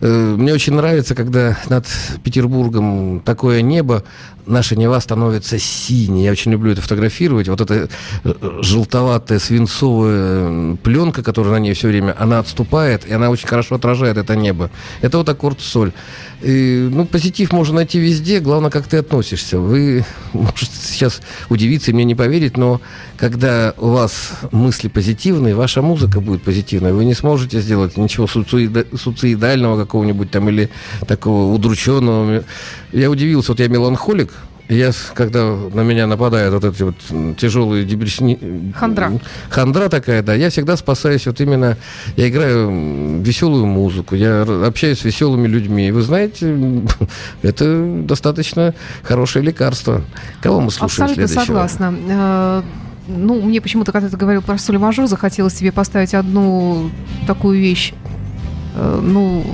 Э, 0.00 0.34
мне 0.38 0.54
очень 0.54 0.72
нравится, 0.72 1.14
когда 1.14 1.58
над 1.68 1.86
Петербургом 2.24 3.20
такое 3.20 3.60
небо, 3.60 4.04
наша 4.48 4.76
Нева 4.76 4.98
становится 5.00 5.58
синей. 5.58 6.24
Я 6.24 6.32
очень 6.32 6.52
люблю 6.52 6.72
это 6.72 6.80
фотографировать. 6.80 7.48
Вот 7.48 7.60
эта 7.60 7.88
э, 8.24 8.34
желтоватая 8.62 9.38
свинцовая 9.38 10.76
пленка, 10.76 11.22
которая 11.22 11.54
на 11.54 11.58
ней 11.58 11.74
все 11.74 11.88
время, 11.88 12.14
она 12.18 12.38
отступает, 12.38 13.06
и 13.06 13.12
она 13.12 13.30
очень 13.30 13.48
хорошо 13.48 13.76
отражает 13.76 14.16
это 14.16 14.36
небо. 14.36 14.70
Это 15.00 15.18
вот 15.18 15.28
аккорд 15.28 15.60
соль. 15.60 15.92
И, 16.40 16.88
ну, 16.90 17.04
позитив 17.04 17.52
можно 17.52 17.76
найти 17.76 17.98
везде, 17.98 18.40
главное, 18.40 18.70
как 18.70 18.86
ты 18.86 18.98
относишься. 18.98 19.58
Вы 19.58 20.04
можете 20.32 20.72
сейчас 20.82 21.20
удивиться 21.48 21.90
и 21.90 21.94
мне 21.94 22.04
не 22.04 22.14
поверить, 22.14 22.56
но 22.56 22.80
когда 23.16 23.74
у 23.76 23.88
вас 23.88 24.32
мысли 24.52 24.88
позитивные, 24.88 25.54
ваша 25.54 25.82
музыка 25.82 26.20
будет 26.20 26.42
позитивной. 26.42 26.92
Вы 26.92 27.04
не 27.04 27.14
сможете 27.14 27.60
сделать 27.60 27.96
ничего 27.96 28.26
суицидального 28.26 29.78
какого-нибудь 29.78 30.30
там 30.30 30.48
или 30.48 30.70
такого 31.06 31.52
удрученного. 31.52 32.44
Я 32.92 33.10
удивился, 33.10 33.52
вот 33.52 33.60
я 33.60 33.68
меланхолик, 33.68 34.30
я, 34.68 34.90
когда 35.14 35.44
на 35.44 35.80
меня 35.80 36.06
нападают 36.06 36.52
вот 36.52 36.64
эти 36.64 36.82
вот 36.82 37.36
тяжелые 37.38 37.86
депрессни... 37.86 38.72
Хандра. 38.76 39.12
Хандра 39.48 39.88
такая, 39.88 40.22
да. 40.22 40.34
Я 40.34 40.50
всегда 40.50 40.76
спасаюсь 40.76 41.26
вот 41.26 41.40
именно... 41.40 41.78
Я 42.16 42.28
играю 42.28 43.22
веселую 43.22 43.64
музыку, 43.64 44.14
я 44.14 44.42
общаюсь 44.42 44.98
с 44.98 45.04
веселыми 45.04 45.48
людьми. 45.48 45.88
И 45.88 45.90
вы 45.90 46.02
знаете, 46.02 46.54
это 47.42 48.02
достаточно 48.04 48.74
хорошее 49.02 49.46
лекарство. 49.46 50.02
Кого 50.42 50.60
мы 50.60 50.70
слушаем 50.70 51.04
Абсолютно 51.04 51.26
следующего? 51.28 51.46
согласна. 51.46 51.94
Э, 52.06 52.62
ну, 53.08 53.40
мне 53.40 53.62
почему-то, 53.62 53.92
когда 53.92 54.10
ты 54.10 54.18
говорил 54.18 54.42
про 54.42 54.58
соль 54.58 54.76
мажор, 54.76 55.06
захотелось 55.06 55.54
себе 55.54 55.72
поставить 55.72 56.12
одну 56.12 56.90
такую 57.26 57.58
вещь. 57.58 57.94
Э, 58.74 59.00
ну, 59.02 59.46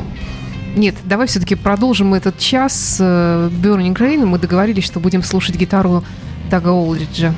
нет, 0.77 0.95
давай 1.05 1.27
все-таки 1.27 1.55
продолжим 1.55 2.15
этот 2.15 2.39
час 2.39 2.99
э, 3.01 3.51
Burning 3.63 3.95
Rain. 3.95 4.25
Мы 4.25 4.39
договорились, 4.39 4.85
что 4.85 5.01
будем 5.01 5.23
слушать 5.23 5.57
гитару 5.57 6.05
Дага 6.51 6.69
Олдриджа. 6.69 7.35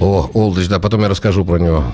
О, 0.00 0.30
Олдридж, 0.32 0.68
да, 0.68 0.78
потом 0.78 1.02
я 1.02 1.08
расскажу 1.08 1.44
про 1.44 1.58
него. 1.58 1.84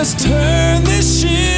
Let's 0.00 0.14
turn 0.14 0.82
this 0.84 1.20
ship 1.20 1.49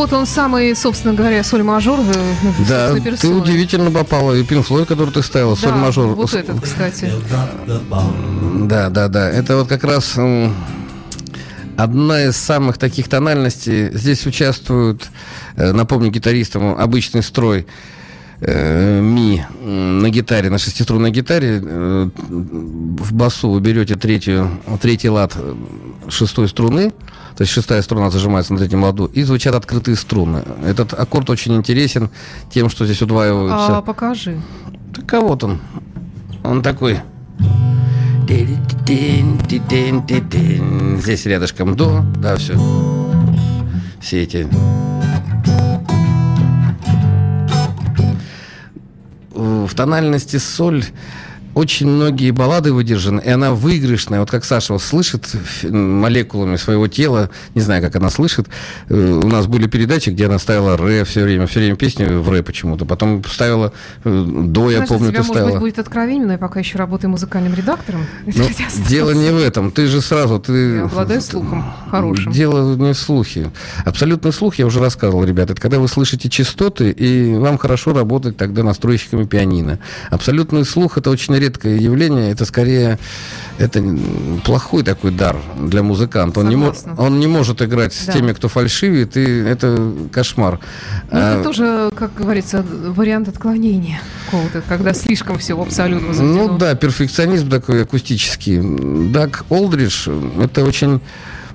вот 0.00 0.12
он 0.14 0.26
самый, 0.26 0.74
собственно 0.74 1.12
говоря, 1.14 1.44
соль-мажор. 1.44 2.00
э, 2.00 2.14
Да, 2.68 2.94
ты 2.94 3.28
удивительно 3.28 3.90
попала. 3.90 4.32
И 4.34 4.42
Пин 4.44 4.62
Флой, 4.62 4.86
который 4.86 5.10
ты 5.12 5.22
ставил, 5.22 5.50
Да, 5.50 5.56
соль 5.56 5.74
мажор. 5.74 6.06
вот 6.14 6.32
этот, 6.34 6.60
кстати. 6.60 7.12
Да, 8.66 8.88
да, 8.88 9.08
да. 9.08 9.28
Это 9.28 9.56
вот 9.56 9.68
как 9.68 9.84
раз 9.84 10.16
одна 11.76 12.24
из 12.24 12.36
самых 12.36 12.78
таких 12.78 13.08
тональностей. 13.08 13.90
Здесь 13.92 14.26
участвуют, 14.26 15.08
э, 15.56 15.72
напомню 15.72 16.10
гитаристам, 16.10 16.78
обычный 16.78 17.22
строй 17.22 17.66
ми 18.42 19.44
м, 19.62 19.98
на 19.98 20.08
гитаре, 20.08 20.50
на 20.50 20.58
шестиструнной 20.58 21.10
гитаре. 21.10 21.60
э, 21.62 22.10
В 23.00 23.12
басу 23.12 23.50
вы 23.50 23.60
берете 23.60 23.96
третью, 23.96 24.48
третий 24.80 25.10
лад 25.10 25.36
э, 25.36 25.54
шестой 26.08 26.48
струны, 26.48 26.90
то 27.36 27.42
есть 27.42 27.52
шестая 27.52 27.82
струна 27.82 28.10
зажимается 28.10 28.52
на 28.52 28.58
третьем 28.58 28.82
ладу, 28.82 29.06
и 29.06 29.22
звучат 29.24 29.54
открытые 29.54 29.96
струны. 29.96 30.42
Этот 30.64 30.94
аккорд 30.94 31.30
очень 31.30 31.54
интересен 31.54 32.08
тем, 32.50 32.70
что 32.70 32.84
здесь 32.86 33.02
удваиваются... 33.02 33.76
А 33.78 33.82
покажи. 33.82 34.40
Так 34.94 35.12
а 35.14 35.20
вот 35.20 35.44
он. 35.44 35.58
Он 36.42 36.62
такой. 36.62 37.00
Здесь 41.02 41.26
рядышком 41.26 41.76
до, 41.76 42.04
да, 42.16 42.36
все. 42.36 42.54
Все 44.00 44.22
эти. 44.22 44.48
В 49.70 49.74
тональности 49.76 50.36
соль 50.36 50.84
очень 51.54 51.88
многие 51.88 52.30
баллады 52.30 52.72
выдержаны, 52.72 53.20
и 53.20 53.28
она 53.28 53.52
выигрышная. 53.52 54.20
Вот 54.20 54.30
как 54.30 54.44
Саша 54.44 54.72
вот 54.72 54.82
слышит 54.82 55.28
молекулами 55.62 56.56
своего 56.56 56.86
тела, 56.88 57.30
не 57.54 57.60
знаю, 57.60 57.82
как 57.82 57.96
она 57.96 58.10
слышит. 58.10 58.46
Э, 58.88 59.20
У 59.24 59.28
нас 59.28 59.46
были 59.46 59.66
передачи, 59.66 60.10
где 60.10 60.26
она 60.26 60.38
ставила 60.38 60.76
ре 60.76 61.04
все 61.04 61.24
время, 61.24 61.46
все 61.46 61.60
время 61.60 61.76
песни 61.76 62.04
в 62.04 62.28
ре 62.30 62.42
почему-то. 62.42 62.84
Потом 62.84 63.22
ставила 63.24 63.72
э, 64.04 64.24
до, 64.26 64.70
я 64.70 64.76
Знаешь, 64.78 64.88
помню, 64.88 65.10
для 65.10 65.12
тебя, 65.12 65.22
ты 65.22 65.28
может 65.28 65.32
ставила. 65.32 65.50
быть, 65.52 65.60
будет 65.60 65.78
откровение, 65.78 66.26
но 66.26 66.32
я 66.32 66.38
пока 66.38 66.60
еще 66.60 66.78
работаю 66.78 67.10
музыкальным 67.10 67.54
редактором. 67.54 68.06
Ну, 68.40 68.46
дело 68.88 69.10
не 69.10 69.30
в 69.30 69.38
этом. 69.38 69.70
Ты 69.70 69.86
же 69.86 70.00
сразу... 70.00 70.38
Ты... 70.38 70.76
Я 70.76 70.84
обладаю 70.84 71.20
слухом 71.20 71.64
хорошим. 71.90 72.32
Дело 72.32 72.74
не 72.76 72.92
в 72.92 72.98
слухе. 72.98 73.50
Абсолютный 73.84 74.32
слух, 74.32 74.54
я 74.56 74.66
уже 74.66 74.80
рассказывал, 74.80 75.24
ребята, 75.24 75.52
это 75.52 75.60
когда 75.60 75.78
вы 75.78 75.88
слышите 75.88 76.28
частоты, 76.28 76.90
и 76.90 77.34
вам 77.36 77.58
хорошо 77.58 77.92
работать 77.92 78.36
тогда 78.36 78.62
настройщиками 78.62 79.24
пианино. 79.24 79.78
Абсолютный 80.10 80.64
слух– 80.64 80.96
это 80.98 81.10
очень 81.10 81.34
редкое 81.40 81.76
явление, 81.78 82.30
это 82.30 82.44
скорее 82.44 82.98
это 83.58 83.84
плохой 84.44 84.82
такой 84.84 85.10
дар 85.10 85.36
для 85.58 85.82
музыканта. 85.82 86.40
Он 86.40 86.48
не, 86.48 86.56
он 86.96 87.18
не 87.20 87.26
может 87.26 87.60
играть 87.62 87.92
с 87.92 88.06
Да. 88.06 88.12
теми, 88.12 88.32
кто 88.32 88.48
фальшивит, 88.48 89.16
и 89.16 89.24
это 89.24 89.92
кошмар. 90.12 90.60
Ну, 91.10 91.18
А, 91.18 91.34
это 91.34 91.44
тоже, 91.44 91.90
как 91.96 92.14
говорится, 92.14 92.64
вариант 92.64 93.28
отклонения 93.28 94.00
какого-то, 94.26 94.62
когда 94.68 94.94
слишком 94.94 95.38
все 95.38 95.54
в 95.54 95.60
абсолютно 95.60 96.08
Ну 96.08 96.14
заведено. 96.14 96.58
да, 96.58 96.74
перфекционизм 96.74 97.50
такой 97.50 97.82
акустический. 97.82 98.60
Даг 99.12 99.44
Олдридж– 99.50 100.08
это 100.42 100.64
очень 100.64 101.00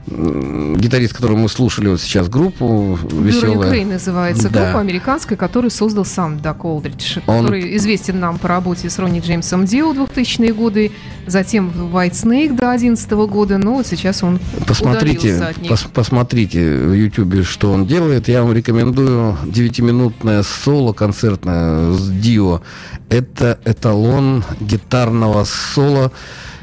гитарист, 0.07 1.13
которого 1.13 1.37
мы 1.37 1.49
слушали 1.49 1.87
вот 1.87 1.99
сейчас 1.99 2.29
группу 2.29 2.97
веселая. 3.11 3.71
Ukraine 3.71 3.93
называется 3.93 4.49
Да. 4.49 4.63
группа 4.65 4.79
американская, 4.79 5.37
которую 5.37 5.71
создал 5.71 6.05
сам 6.05 6.39
Дак 6.39 6.63
Олдридж, 6.63 7.17
Он- 7.25 7.43
который 7.45 7.75
известен 7.77 8.19
нам 8.19 8.37
по 8.37 8.47
работе 8.47 8.89
с 8.89 8.99
Ронни 8.99 9.19
Джеймсом 9.19 9.65
Дио 9.65 9.91
в 9.93 9.95
2000-е 9.95 10.53
годы, 10.53 10.91
затем 11.25 11.69
в 11.69 11.95
White 11.95 12.11
Snake 12.11 12.49
до 12.49 12.65
2011 12.67 13.27
года, 13.27 13.57
но 13.57 13.75
вот 13.75 13.87
сейчас 13.87 14.21
он 14.23 14.39
Посмотрите, 14.67 15.35
от 15.37 15.57
них. 15.57 15.71
пос- 15.71 15.87
посмотрите 15.91 16.77
в 16.77 16.93
Ютубе, 16.93 17.43
что 17.43 17.71
он 17.71 17.85
делает. 17.87 18.27
Я 18.27 18.43
вам 18.43 18.53
рекомендую 18.53 19.37
9-минутное 19.45 20.43
соло 20.43 20.93
концертное 20.93 21.91
с 21.93 22.09
Дио. 22.09 22.61
Это 23.09 23.59
эталон 23.65 24.43
гитарного 24.59 25.45
соло 25.45 26.11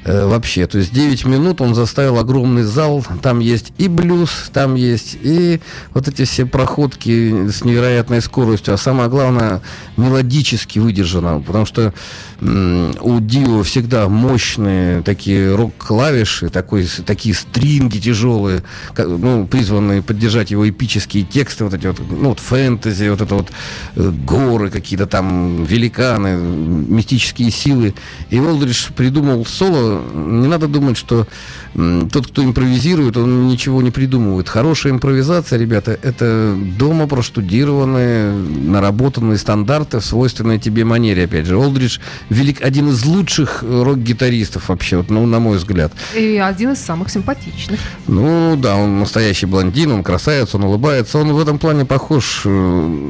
э, 0.04 0.26
вообще. 0.26 0.66
То 0.66 0.78
есть 0.78 0.92
9 0.92 1.24
минут 1.26 1.60
он 1.60 1.74
заставил 1.74 2.18
огромный 2.18 2.62
зал. 2.62 3.04
Там 3.22 3.40
есть 3.40 3.72
и 3.78 3.88
блюз, 3.88 4.50
там 4.52 4.74
есть 4.74 5.16
и 5.22 5.60
вот 5.94 6.08
эти 6.08 6.24
все 6.24 6.46
проходки 6.46 7.48
с 7.48 7.64
невероятной 7.64 8.20
скоростью. 8.20 8.74
А 8.74 8.76
самое 8.76 9.08
главное, 9.08 9.60
мелодически 9.96 10.78
выдержано. 10.78 11.40
Потому 11.40 11.66
что 11.66 11.92
у 12.42 13.20
Дио 13.20 13.62
всегда 13.62 14.08
мощные 14.08 15.02
такие 15.02 15.54
рок-клавиши, 15.54 16.48
такой, 16.48 16.88
такие 17.06 17.36
стринги 17.36 17.98
тяжелые, 17.98 18.64
ну, 18.96 19.46
призванные 19.46 20.02
поддержать 20.02 20.50
его 20.50 20.68
эпические 20.68 21.22
тексты, 21.22 21.62
вот 21.62 21.74
эти 21.74 21.86
вот, 21.86 22.00
ну, 22.00 22.30
вот 22.30 22.40
фэнтези, 22.40 23.10
вот 23.10 23.20
это 23.20 23.34
вот 23.36 23.52
э, 23.94 24.10
горы 24.26 24.70
какие-то 24.70 25.06
там, 25.06 25.64
великаны, 25.64 26.36
мистические 26.36 27.52
силы. 27.52 27.94
И 28.30 28.40
Олдридж 28.40 28.88
придумал 28.96 29.46
соло. 29.46 30.02
Не 30.12 30.48
надо 30.48 30.66
думать, 30.66 30.96
что 30.96 31.28
тот, 31.74 32.26
кто 32.26 32.44
импровизирует, 32.44 33.16
он 33.16 33.46
ничего 33.46 33.82
не 33.82 33.90
придумывает. 33.90 34.48
Хорошая 34.48 34.92
импровизация, 34.92 35.58
ребята, 35.58 35.96
это 36.02 36.56
дома 36.76 37.06
проштудированные, 37.06 38.34
наработанные 38.34 39.38
стандарты 39.38 40.00
в 40.00 40.04
свойственной 40.04 40.58
тебе 40.58 40.84
манере, 40.84 41.24
опять 41.24 41.46
же. 41.46 41.56
Олдридж 41.56 41.98
велик, 42.32 42.62
один 42.62 42.88
из 42.88 43.04
лучших 43.04 43.62
э, 43.62 43.82
рок-гитаристов 43.82 44.68
вообще, 44.68 44.96
вот, 44.96 45.10
ну, 45.10 45.26
на 45.26 45.38
мой 45.38 45.58
взгляд. 45.58 45.92
И 46.16 46.36
один 46.36 46.72
из 46.72 46.78
самых 46.78 47.10
симпатичных. 47.10 47.80
Ну 48.06 48.56
да, 48.56 48.76
он 48.76 49.00
настоящий 49.00 49.46
блондин, 49.46 49.92
он 49.92 50.02
красавец, 50.02 50.54
он 50.54 50.64
улыбается. 50.64 51.18
Он 51.18 51.32
в 51.32 51.40
этом 51.40 51.58
плане 51.58 51.84
похож, 51.84 52.42
э, 52.44 53.04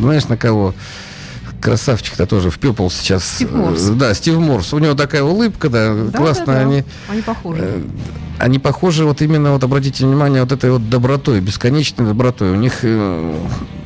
знаешь, 0.00 0.28
на 0.28 0.36
кого? 0.36 0.74
Красавчик-то 1.62 2.26
тоже 2.26 2.50
в 2.50 2.58
пепл 2.58 2.88
сейчас. 2.90 3.24
Стив 3.24 3.52
Морс. 3.52 3.88
Э, 3.88 3.92
Да, 3.92 4.14
Стив 4.14 4.38
Морс. 4.38 4.72
У 4.74 4.78
него 4.78 4.94
такая 4.94 5.22
улыбка, 5.22 5.68
да, 5.68 5.94
Да, 5.94 6.18
классно. 6.18 6.46
да, 6.46 6.52
да. 6.54 6.60
Они, 6.60 6.84
Они 7.08 7.22
похожи. 7.22 7.60
э, 7.62 7.80
они 8.38 8.58
похожи 8.58 9.04
вот 9.04 9.22
именно, 9.22 9.52
вот 9.52 9.62
обратите 9.62 10.04
внимание, 10.04 10.42
вот 10.42 10.50
этой 10.50 10.70
вот 10.72 10.90
добротой, 10.90 11.40
бесконечной 11.40 12.06
добротой. 12.06 12.50
У 12.50 12.56
них 12.56 12.80
э, 12.82 13.34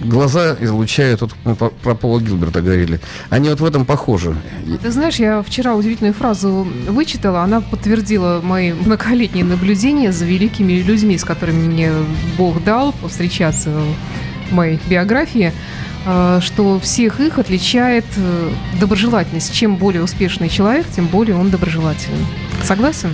глаза 0.02 0.56
излучают, 0.60 1.20
вот 1.20 1.32
мы 1.44 1.54
по- 1.54 1.68
про 1.68 1.94
Пола 1.94 2.20
Гилберта 2.20 2.62
говорили. 2.62 3.00
Они 3.28 3.50
вот 3.50 3.60
в 3.60 3.64
этом 3.64 3.84
похожи. 3.84 4.34
Ты 4.82 4.90
знаешь, 4.90 5.16
я 5.16 5.42
вчера 5.42 5.74
удивительную 5.74 6.14
фразу 6.14 6.66
вычитала, 6.88 7.42
она 7.42 7.60
подтвердила 7.60 8.40
мои 8.42 8.72
многолетние 8.72 9.44
наблюдения 9.44 10.10
за 10.12 10.24
великими 10.24 10.72
людьми, 10.74 11.18
с 11.18 11.24
которыми 11.24 11.66
мне 11.68 11.92
Бог 12.38 12.64
дал 12.64 12.92
повстречаться 12.92 13.70
в 14.50 14.54
моей 14.54 14.78
биографии, 14.88 15.52
что 16.40 16.79
всех 16.81 17.21
их 17.21 17.38
отличает 17.38 18.05
э, 18.16 18.51
доброжелательность. 18.81 19.53
Чем 19.53 19.77
более 19.77 20.03
успешный 20.03 20.49
человек, 20.49 20.87
тем 20.95 21.07
более 21.07 21.37
он 21.37 21.51
доброжелательный. 21.51 22.25
Согласен? 22.62 23.11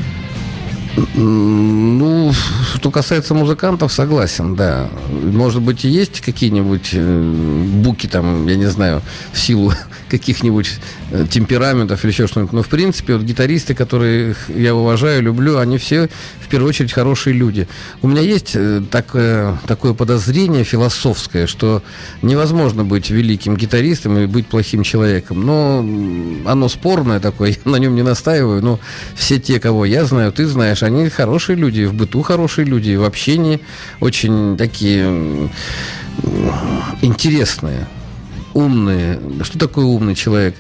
Ну, 0.95 2.33
что 2.75 2.91
касается 2.91 3.33
музыкантов, 3.33 3.93
согласен, 3.93 4.55
да. 4.55 4.91
Может 5.09 5.63
быть, 5.63 5.87
и 5.87 5.89
есть 5.89 6.21
какие-нибудь 6.21 6.91
э, 6.93 7.67
буки 7.83 8.07
там, 8.07 8.47
я 8.47 8.57
не 8.57 8.67
знаю, 8.67 9.01
в 9.33 9.41
силу 9.41 9.73
каких-нибудь 10.11 10.71
э, 11.11 11.27
темпераментов 11.31 12.05
или 12.05 12.13
еще 12.13 12.27
что-нибудь. 12.27 12.53
Но, 12.53 12.63
в 12.63 12.69
принципе, 12.69 13.15
вот 13.15 13.23
гитаристы, 13.23 13.75
которых 13.75 14.51
я 14.51 14.75
уважаю, 14.75 15.23
люблю, 15.23 15.59
они 15.59 15.79
все, 15.79 16.11
в 16.41 16.49
первую 16.49 16.69
очередь, 16.69 16.93
хорошие 16.93 17.33
люди. 17.33 17.69
У 18.03 18.09
меня 18.09 18.21
есть 18.21 18.53
э, 18.55 18.83
такое, 18.91 19.59
такое 19.67 19.95
подозрение 19.95 20.65
философское, 20.65 21.47
что 21.47 21.83
невозможно 22.21 22.85
быть 22.85 23.09
великим 23.09 23.57
гитаристом 23.57 24.19
и 24.19 24.27
быть 24.27 24.47
плохим 24.47 24.83
человеком. 24.83 25.47
Но 25.47 25.79
оно 26.51 26.69
спорное 26.69 27.19
такое, 27.19 27.51
я 27.65 27.71
на 27.71 27.77
нем 27.77 27.95
не 27.95 28.03
настаиваю, 28.03 28.63
но 28.63 28.79
все 29.15 29.41
те, 29.41 29.59
кого 29.59 29.87
я 29.87 30.05
знаю, 30.05 30.33
ты 30.33 30.47
знаешь, 30.47 30.82
они 30.83 31.09
хорошие 31.09 31.57
люди, 31.57 31.85
в 31.85 31.95
быту 31.95 32.23
хорошие 32.23 32.65
люди, 32.65 32.95
в 32.95 33.05
общении 33.05 33.61
очень 34.01 34.57
такие 34.57 35.51
интересные, 37.01 37.87
умные. 38.55 39.21
Что 39.43 39.59
такое 39.59 39.85
умный 39.85 40.15
человек? 40.15 40.55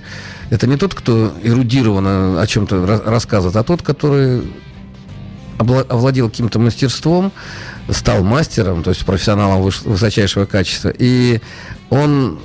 Это 0.50 0.66
не 0.66 0.76
тот, 0.76 0.94
кто 0.94 1.32
эрудированно 1.42 2.40
о 2.40 2.46
чем-то 2.46 2.76
ра- 2.76 3.04
рассказывает, 3.08 3.56
а 3.56 3.62
тот, 3.62 3.82
который 3.82 4.42
овладел 5.58 6.28
каким-то 6.28 6.58
мастерством, 6.58 7.32
стал 7.88 8.22
мастером, 8.24 8.82
то 8.82 8.90
есть 8.90 9.04
профессионалом 9.04 9.62
высочайшего 9.62 10.44
качества, 10.44 10.92
и 10.96 11.40
он 11.88 12.38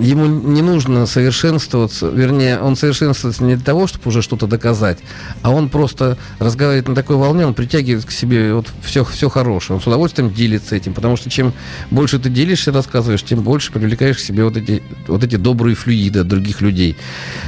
ему 0.00 0.26
не 0.26 0.62
нужно 0.62 1.06
совершенствоваться, 1.06 2.08
вернее, 2.08 2.60
он 2.60 2.76
совершенствуется 2.76 3.42
не 3.44 3.56
для 3.56 3.64
того, 3.64 3.86
чтобы 3.86 4.08
уже 4.08 4.22
что-то 4.22 4.46
доказать, 4.46 4.98
а 5.42 5.50
он 5.50 5.68
просто 5.68 6.18
разговаривает 6.38 6.88
на 6.88 6.94
такой 6.94 7.16
волне, 7.16 7.46
он 7.46 7.54
притягивает 7.54 8.04
к 8.04 8.10
себе 8.10 8.54
вот 8.54 8.66
все, 8.82 9.04
все 9.04 9.28
хорошее, 9.28 9.76
он 9.76 9.82
с 9.82 9.86
удовольствием 9.86 10.32
делится 10.32 10.76
этим, 10.76 10.94
потому 10.94 11.16
что 11.16 11.30
чем 11.30 11.52
больше 11.90 12.18
ты 12.18 12.28
делишься, 12.28 12.72
рассказываешь, 12.72 13.22
тем 13.22 13.42
больше 13.42 13.72
привлекаешь 13.72 14.16
к 14.16 14.20
себе 14.20 14.44
вот 14.44 14.56
эти, 14.56 14.82
вот 15.08 15.24
эти 15.24 15.36
добрые 15.36 15.74
флюиды 15.74 16.20
от 16.20 16.28
других 16.28 16.60
людей. 16.60 16.96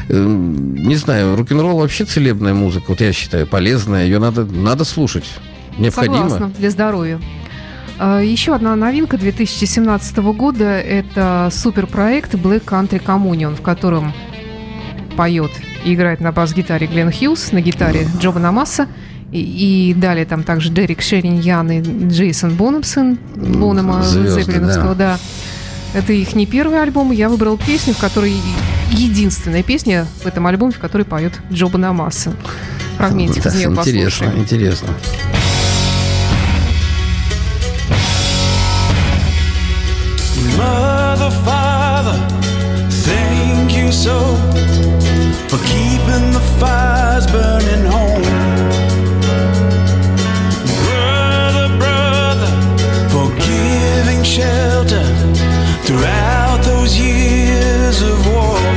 Эм, 0.08 0.74
Не 0.74 0.96
знаю, 0.96 1.36
рок-н-ролл 1.36 1.78
вообще 1.78 2.04
целебная 2.04 2.54
музыка, 2.54 2.86
вот 2.88 3.00
я 3.00 3.12
считаю, 3.12 3.46
полезная, 3.46 4.04
ее 4.04 4.18
надо, 4.18 4.44
надо 4.44 4.84
слушать. 4.84 5.24
Необходимо. 5.78 6.28
Согласна, 6.28 6.52
для 6.58 6.70
здоровья. 6.70 7.20
А, 7.98 8.20
Еще 8.20 8.54
одна 8.54 8.76
новинка 8.76 9.18
2017 9.18 10.16
года– 10.18 10.64
это 10.64 11.48
суперпроект 11.52 12.34
Black 12.34 12.64
Country 12.64 13.02
Communion, 13.04 13.56
в 13.56 13.62
котором 13.62 14.12
поет 15.16 15.50
и 15.84 15.94
играет 15.94 16.20
на 16.20 16.32
бас-гитаре 16.32 16.86
Глен 16.86 17.10
Хьюз, 17.10 17.52
на 17.52 17.60
гитаре 17.60 18.06
Джоба 18.20 18.38
Намаса, 18.38 18.86
и, 19.32 19.90
и 19.90 19.94
далее 19.94 20.24
там 20.26 20.42
также 20.44 20.70
Дерек 20.70 21.02
Шериньян 21.02 21.70
и 21.70 22.08
Джейсон 22.08 22.54
Бонем, 22.54 22.82
сын 22.84 23.18
Бонема 23.34 24.02
Зеппелиновского, 24.02 24.94
да. 24.94 25.18
Это 25.94 26.12
их 26.12 26.34
не 26.34 26.46
первый 26.46 26.80
альбом. 26.82 27.12
Я 27.12 27.28
выбрал 27.28 27.56
песню, 27.56 27.94
в 27.94 27.98
которой 27.98 28.34
единственная 28.90 29.62
песня 29.62 30.06
в 30.22 30.26
этом 30.26 30.46
альбоме, 30.46 30.72
в 30.72 30.78
которой 30.78 31.04
поет 31.04 31.32
Джоба 31.50 31.78
Намаса. 31.78 32.34
Фрагментик 32.98 33.42
Да, 33.42 33.50
из 33.50 33.54
нее 33.54 33.70
интересно, 33.70 34.26
послушаем. 34.26 34.38
интересно. 34.38 34.88
Mother, 34.88 35.47
fires 47.18 47.26
burning 47.32 47.84
home. 47.84 48.22
Brother, 50.84 51.76
brother, 51.78 52.50
for 53.10 53.28
giving 53.36 54.22
shelter 54.22 55.04
throughout 55.84 56.60
those 56.64 56.98
years 56.98 58.02
of 58.02 58.26
war. 58.26 58.67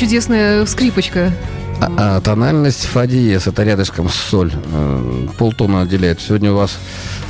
Чудесная 0.00 0.64
скрипочка. 0.64 1.30
А, 1.78 2.16
а 2.16 2.20
тональность 2.22 2.86
фа 2.86 3.06
диез, 3.06 3.46
это 3.46 3.62
рядышком 3.64 4.08
с 4.08 4.14
соль. 4.14 4.50
Э, 4.72 5.26
Полтона 5.36 5.82
отделяет. 5.82 6.22
Сегодня 6.22 6.52
у 6.52 6.56
вас, 6.56 6.78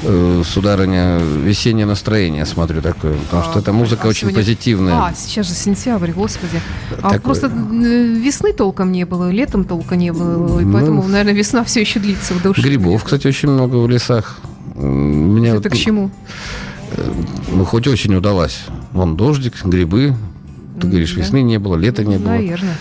э, 0.04 0.42
сударыня, 0.46 1.18
весеннее 1.18 1.84
настроение, 1.84 2.46
смотрю 2.46 2.80
такое. 2.80 3.14
Потому 3.14 3.42
что 3.42 3.52
А, 3.56 3.58
эта 3.58 3.72
музыка 3.72 4.02
а 4.04 4.08
очень 4.10 4.20
сегодня- 4.20 4.38
позитивная. 4.38 4.94
А, 4.94 5.14
сейчас 5.16 5.48
же 5.48 5.54
сентябрь, 5.54 6.12
господи. 6.12 6.60
А 6.98 7.10
Такое. 7.10 7.18
просто 7.18 7.46
э, 7.48 7.50
весны 7.50 8.52
толком 8.52 8.92
не 8.92 9.04
было, 9.04 9.30
летом 9.30 9.64
толком 9.64 9.98
не 9.98 10.12
было. 10.12 10.60
И 10.60 10.64
Ну, 10.64 10.72
поэтому, 10.72 11.02
наверное, 11.08 11.34
весна 11.34 11.64
все 11.64 11.80
еще 11.80 11.98
длится 11.98 12.34
в 12.34 12.42
душе. 12.42 12.62
Грибов, 12.62 13.02
кстати, 13.02 13.26
очень 13.26 13.48
много 13.50 13.76
в 13.76 13.88
лесах. 13.88 14.38
Меня 14.76 15.54
Это 15.56 15.68
вот, 15.68 15.72
к 15.72 15.76
чему? 15.76 16.10
ну, 17.48 17.64
хоть 17.64 17.88
осень 17.88 18.14
удалась. 18.14 18.60
Вон 18.92 19.16
дождик, 19.16 19.64
грибы. 19.64 20.14
Ты 20.78 20.86
говоришь, 20.86 21.14
да. 21.14 21.20
весны 21.20 21.42
не 21.42 21.58
было, 21.58 21.76
лета 21.76 22.04
не 22.04 22.18
было. 22.18 22.30
Наверное. 22.30 22.76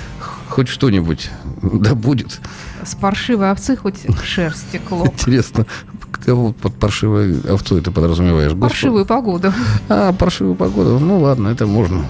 Хоть 0.50 0.68
что-нибудь 0.68 1.30
да 1.62 1.96
будет. 1.96 2.40
С 2.84 2.96
паршивой 2.96 3.52
овцы 3.52 3.76
хоть 3.76 4.06
шерсть 4.24 4.70
стекло. 4.70 5.06
Интересно, 5.06 5.66
кого 6.12 6.54
под 6.54 6.76
паршивой 6.76 7.40
овцой 7.42 7.82
ты 7.82 7.92
подразумеваешь? 7.92 8.54
Господи. 8.54 8.70
Паршивую 8.70 9.06
погоду. 9.06 9.54
А, 9.90 10.14
паршивую 10.14 10.56
погоду. 10.56 11.00
Ну 11.00 11.20
ладно, 11.20 11.50
это 11.50 11.68
можно. 11.68 12.06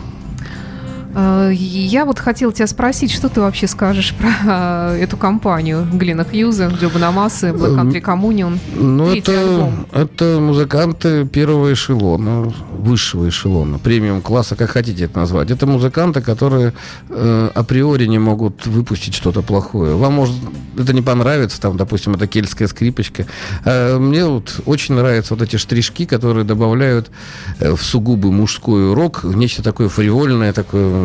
Э, 1.15 1.51
Я 1.53 2.05
вот 2.05 2.19
хотела 2.19 2.53
тебя 2.53 2.67
спросить, 2.67 3.11
что 3.11 3.29
ты 3.29 3.41
вообще 3.41 3.67
скажешь 3.67 4.13
про 4.13 4.93
э, 4.93 4.99
эту 5.01 5.17
компанию 5.17 5.87
Глина 5.91 6.23
Хьюза, 6.23 6.67
Джо 6.67 6.89
Банамасы, 6.89 7.49
Black 7.49 7.75
Country 7.75 8.01
Communion? 8.01 8.57
Ну, 8.75 9.13
это, 9.13 9.31
альбом. 9.39 9.85
это 9.91 10.39
музыканты 10.39 11.25
первого 11.25 11.73
эшелона, 11.73 12.51
высшего 12.71 13.27
эшелона, 13.29 13.79
премиум 13.79 14.21
класса, 14.21 14.55
как 14.55 14.69
хотите 14.71 15.05
это 15.05 15.19
назвать. 15.19 15.51
Это 15.51 15.65
музыканты, 15.65 16.21
которые 16.21 16.73
э, 17.09 17.49
априори 17.55 18.05
не 18.05 18.19
могут 18.19 18.65
выпустить 18.67 19.15
что-то 19.15 19.41
плохое. 19.41 19.95
Вам 19.95 20.13
может 20.13 20.35
это 20.77 20.93
не 20.93 21.01
понравится, 21.01 21.59
там, 21.59 21.75
допустим, 21.77 22.13
это 22.13 22.25
кельтская 22.27 22.67
скрипочка. 22.67 23.25
А 23.65 23.99
мне 23.99 24.25
вот 24.25 24.61
очень 24.65 24.95
нравятся 24.95 25.35
вот 25.35 25.43
эти 25.43 25.57
штришки, 25.57 26.05
которые 26.05 26.45
добавляют 26.45 27.11
э, 27.59 27.73
в 27.75 27.83
сугубый 27.83 28.31
мужской 28.31 28.93
рок 28.93 29.23
нечто 29.23 29.61
такое 29.63 29.89
фривольное, 29.89 30.53
такое 30.53 30.98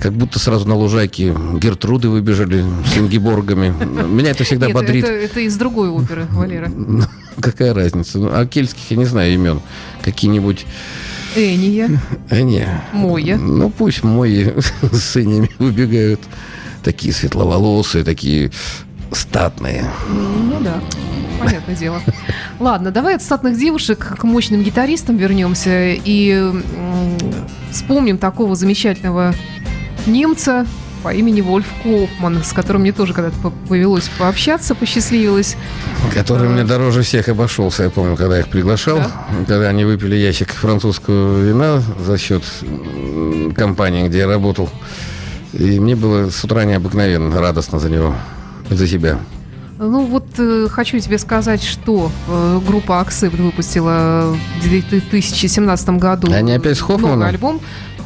как 0.00 0.14
будто 0.14 0.38
сразу 0.38 0.66
на 0.66 0.74
лужайке 0.74 1.34
Гертруды 1.60 2.08
выбежали 2.08 2.64
с 2.86 2.96
ингиборгами. 2.96 3.74
Меня 4.06 4.30
это 4.30 4.44
всегда 4.44 4.66
Нет, 4.66 4.74
бодрит. 4.74 5.04
это, 5.04 5.12
это 5.12 5.40
из 5.40 5.56
другой 5.56 5.90
оперы, 5.90 6.26
Валера. 6.30 6.72
Какая 7.40 7.74
разница? 7.74 8.18
Ну, 8.18 8.30
а 8.32 8.46
кельтских 8.46 8.90
я 8.90 8.96
не 8.96 9.04
знаю 9.04 9.34
имен. 9.34 9.60
Какие-нибудь... 10.02 10.66
Эния, 11.36 12.00
не. 12.30 12.66
Моя. 12.92 13.36
Ну, 13.36 13.70
пусть 13.70 14.02
мои 14.02 14.48
с 14.92 15.16
инями 15.16 15.50
выбегают. 15.58 16.20
Такие 16.82 17.12
светловолосые, 17.12 18.04
такие 18.04 18.50
статные. 19.12 19.84
Ну 20.08 20.60
да, 20.60 20.80
понятное 21.38 21.76
дело. 21.76 22.00
Ладно, 22.58 22.90
давай 22.90 23.16
от 23.16 23.22
статных 23.22 23.58
девушек 23.58 24.16
к 24.18 24.24
мощным 24.24 24.62
гитаристам 24.62 25.16
вернемся 25.16 25.92
и 25.92 26.52
вспомним 27.72 28.18
такого 28.18 28.54
замечательного 28.56 29.34
немца 30.06 30.66
по 31.02 31.14
имени 31.14 31.40
Вольф 31.40 31.66
Кофман, 31.82 32.42
с 32.44 32.52
которым 32.52 32.82
мне 32.82 32.92
тоже 32.92 33.14
когда-то 33.14 33.36
по- 33.40 33.50
повелось 33.50 34.10
пообщаться, 34.18 34.74
посчастливилось. 34.74 35.56
Который 36.12 36.48
мне 36.48 36.64
дороже 36.64 37.02
всех 37.02 37.28
обошелся, 37.28 37.84
я 37.84 37.90
помню, 37.90 38.16
когда 38.16 38.34
я 38.36 38.40
их 38.42 38.48
приглашал. 38.48 38.98
Да? 38.98 39.10
Когда 39.46 39.68
они 39.68 39.84
выпили 39.84 40.14
ящик 40.16 40.50
французского 40.50 41.40
вина 41.40 41.82
за 42.04 42.18
счет 42.18 42.42
компании, 43.56 44.08
где 44.08 44.18
я 44.18 44.26
работал. 44.26 44.68
И 45.54 45.80
мне 45.80 45.96
было 45.96 46.28
с 46.30 46.44
утра 46.44 46.64
необыкновенно 46.64 47.40
радостно 47.40 47.78
за 47.78 47.88
него. 47.88 48.14
За 48.68 48.86
себя. 48.86 49.18
Ну 49.82 50.04
вот 50.04 50.26
э, 50.36 50.68
хочу 50.70 50.98
тебе 50.98 51.16
сказать, 51.16 51.62
что 51.62 52.12
э, 52.28 52.60
группа 52.66 53.02
Accept 53.02 53.34
выпустила 53.42 54.36
в 54.60 54.68
2017 54.68 55.88
году 55.90 56.30
Они 56.32 56.52
опять 56.52 56.76
с 56.76 56.80
Хоффманом? 56.82 57.20
новый 57.20 57.28
альбом. 57.30 57.60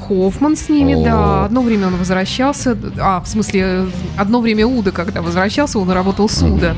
Хоффман 0.07 0.55
с 0.57 0.69
ними, 0.69 0.95
О. 0.95 1.05
да. 1.05 1.45
Одно 1.47 1.63
время 1.63 1.89
он 1.89 1.97
возвращался. 1.97 2.79
А, 3.01 3.21
в 3.21 3.27
смысле, 3.27 3.61
э, 3.65 3.87
одно 4.17 4.41
время 4.41 4.69
Уда, 4.69 4.93
когда 4.93 5.21
возвращался, 5.21 5.81
он 5.81 5.91
работал 5.91 6.29
с 6.29 6.43
Уда. 6.45 6.77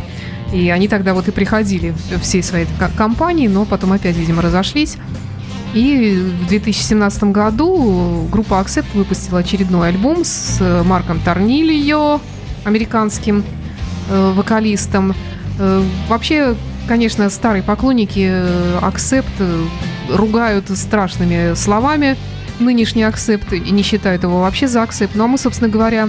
И 0.54 0.70
они 0.70 0.88
тогда 0.88 1.12
вот 1.12 1.28
и 1.28 1.30
приходили 1.30 1.92
всей 2.22 2.42
своей 2.42 2.66
ко- 2.78 2.90
компании, 2.96 3.48
но 3.48 3.66
потом 3.66 3.92
опять, 3.92 4.16
видимо, 4.16 4.40
разошлись. 4.40 4.96
И 5.74 6.22
в 6.44 6.48
2017 6.48 7.24
году 7.32 8.26
группа 8.32 8.54
Accept 8.64 8.86
выпустила 8.94 9.40
очередной 9.40 9.88
альбом 9.88 10.24
с 10.24 10.56
э, 10.60 10.82
Марком 10.84 11.20
Торнильо, 11.20 12.18
американским 12.64 13.44
вокалистом. 14.08 15.14
Э, 15.58 15.82
вообще, 16.08 16.54
конечно, 16.88 17.28
старые 17.30 17.62
поклонники 17.62 18.28
э, 18.30 18.78
Accept 18.82 19.24
э, 19.38 19.66
ругают 20.10 20.70
страшными 20.70 21.54
словами 21.54 22.16
нынешний 22.58 23.02
Accept 23.02 23.56
и 23.56 23.70
не 23.70 23.82
считают 23.82 24.22
его 24.22 24.40
вообще 24.40 24.66
за 24.68 24.82
Accept. 24.82 25.10
Ну 25.14 25.24
а 25.24 25.26
мы, 25.26 25.38
собственно 25.38 25.70
говоря, 25.70 26.08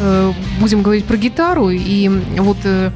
э, 0.00 0.32
будем 0.60 0.82
говорить 0.82 1.04
про 1.04 1.16
гитару. 1.16 1.70
И 1.70 2.08
вот 2.38 2.58
э, 2.64 2.90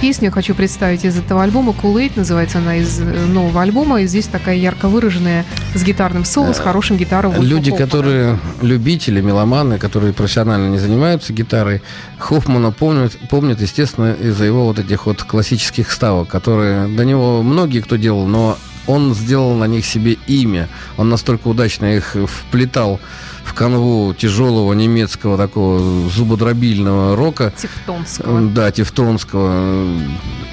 песню 0.00 0.26
я 0.26 0.30
хочу 0.30 0.54
представить 0.54 1.04
из 1.04 1.16
этого 1.18 1.42
альбома. 1.42 1.72
Cool 1.72 2.12
называется 2.16 2.58
она 2.58 2.76
из 2.76 3.00
э, 3.00 3.04
нового 3.04 3.62
альбома. 3.62 4.02
И 4.02 4.06
здесь 4.06 4.26
такая 4.26 4.56
ярко 4.56 4.88
выраженная 4.88 5.44
с 5.74 5.82
гитарным 5.82 6.24
соло, 6.24 6.52
с 6.52 6.58
хорошим 6.58 6.96
гитаром. 6.96 7.32
Вольфа 7.32 7.46
Люди, 7.46 7.70
Хоффмана. 7.70 7.90
которые 7.90 8.38
любители, 8.62 9.20
меломаны, 9.20 9.78
которые 9.78 10.12
профессионально 10.12 10.70
не 10.70 10.78
занимаются 10.78 11.32
гитарой, 11.32 11.82
Хоффмана 12.18 12.72
помнят, 12.72 13.16
помнят, 13.30 13.60
естественно, 13.60 14.12
из-за 14.12 14.44
его 14.44 14.66
вот 14.66 14.78
этих 14.78 15.06
вот 15.06 15.22
классических 15.22 15.90
ставок, 15.90 16.28
которые 16.28 16.88
до 16.88 17.04
него 17.04 17.42
многие 17.42 17.80
кто 17.80 17.96
делал, 17.96 18.26
но 18.26 18.58
он 18.86 19.14
сделал 19.14 19.54
на 19.54 19.64
них 19.64 19.84
себе 19.84 20.18
имя. 20.26 20.68
Он 20.96 21.08
настолько 21.08 21.48
удачно 21.48 21.96
их 21.96 22.16
вплетал 22.28 23.00
в 23.44 23.54
канву 23.54 24.12
тяжелого 24.14 24.72
немецкого 24.72 25.36
такого 25.38 26.08
зубодробильного 26.10 27.14
рока, 27.16 27.52
Тевтонского. 27.56 28.40
да, 28.50 28.70
Тевтонского. 28.72 29.88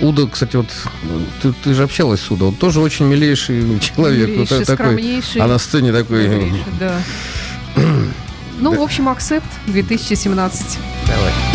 Уда, 0.01 0.27
кстати, 0.27 0.55
вот 0.57 0.67
ты, 1.41 1.53
ты 1.63 1.73
же 1.73 1.83
общалась 1.83 2.21
с 2.21 2.31
Уда, 2.31 2.45
он 2.45 2.55
тоже 2.55 2.79
очень 2.81 3.05
милейший 3.05 3.79
человек. 3.79 4.29
Вот 4.29 4.51
Милейший, 4.51 4.65
такой, 4.65 4.75
скромнейший. 4.75 5.41
а 5.41 5.47
на 5.47 5.57
сцене 5.57 5.91
такой... 5.91 6.27
Милейший, 6.27 6.63
да. 6.79 7.01
Ну, 8.59 8.71
в 8.75 8.81
общем, 8.81 9.09
Accept 9.09 9.43
2017. 9.65 10.77
Давай. 11.07 11.52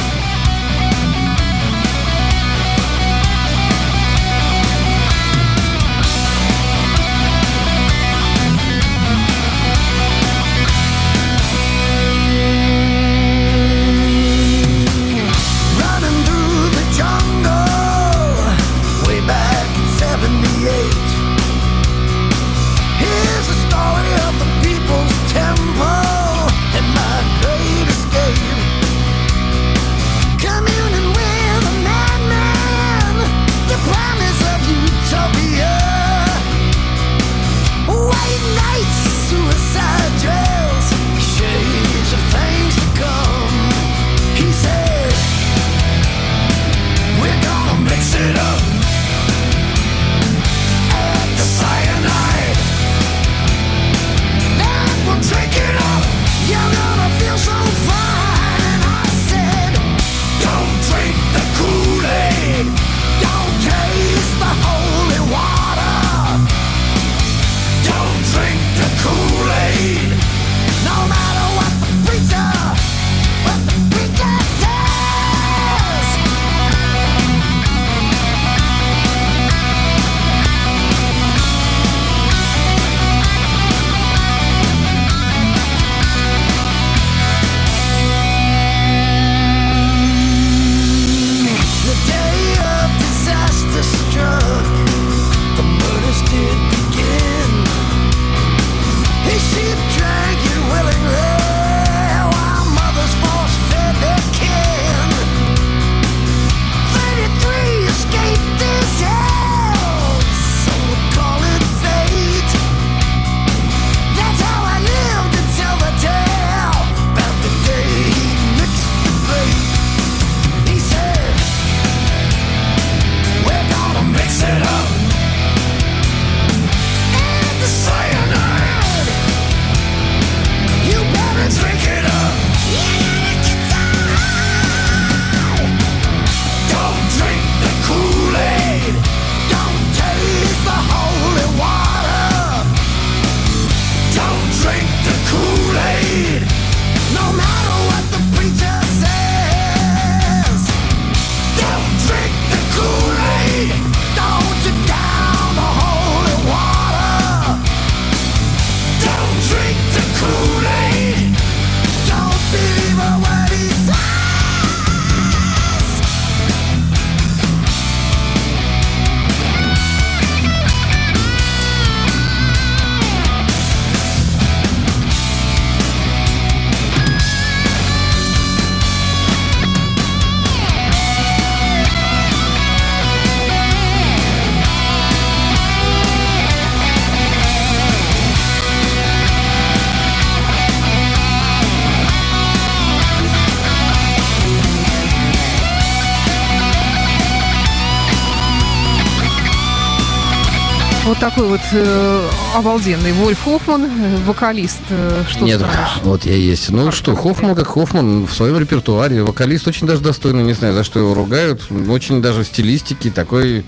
Такой 201.31 201.49
вот 201.49 201.61
э, 201.73 202.28
обалденный 202.55 203.13
Вольф 203.13 203.43
Хоффман, 203.45 203.85
э, 203.85 204.17
вокалист. 204.27 204.81
э, 204.91 205.25
что 205.29 205.45
Нет, 205.45 205.61
скажешь? 205.61 205.99
вот 206.03 206.25
я 206.25 206.35
есть. 206.35 206.71
Ну 206.71 206.87
Как 206.87 206.95
что, 206.95 207.15
Хоффман 207.15 207.55
как 207.55 207.69
Хоффман 207.69 208.27
в 208.27 208.33
своем 208.33 208.59
репертуаре. 208.59 209.23
Вокалист 209.23 209.69
очень 209.69 209.87
даже 209.87 210.03
достойный, 210.03 210.43
не 210.43 210.55
знаю, 210.55 210.75
за 210.75 210.85
что 210.85 210.99
его 210.99 211.15
ругают. 211.15 211.63
Очень 211.89 212.23
даже 212.23 212.45
в 212.45 212.47
стилистике 212.47 213.11
такой 213.11 213.65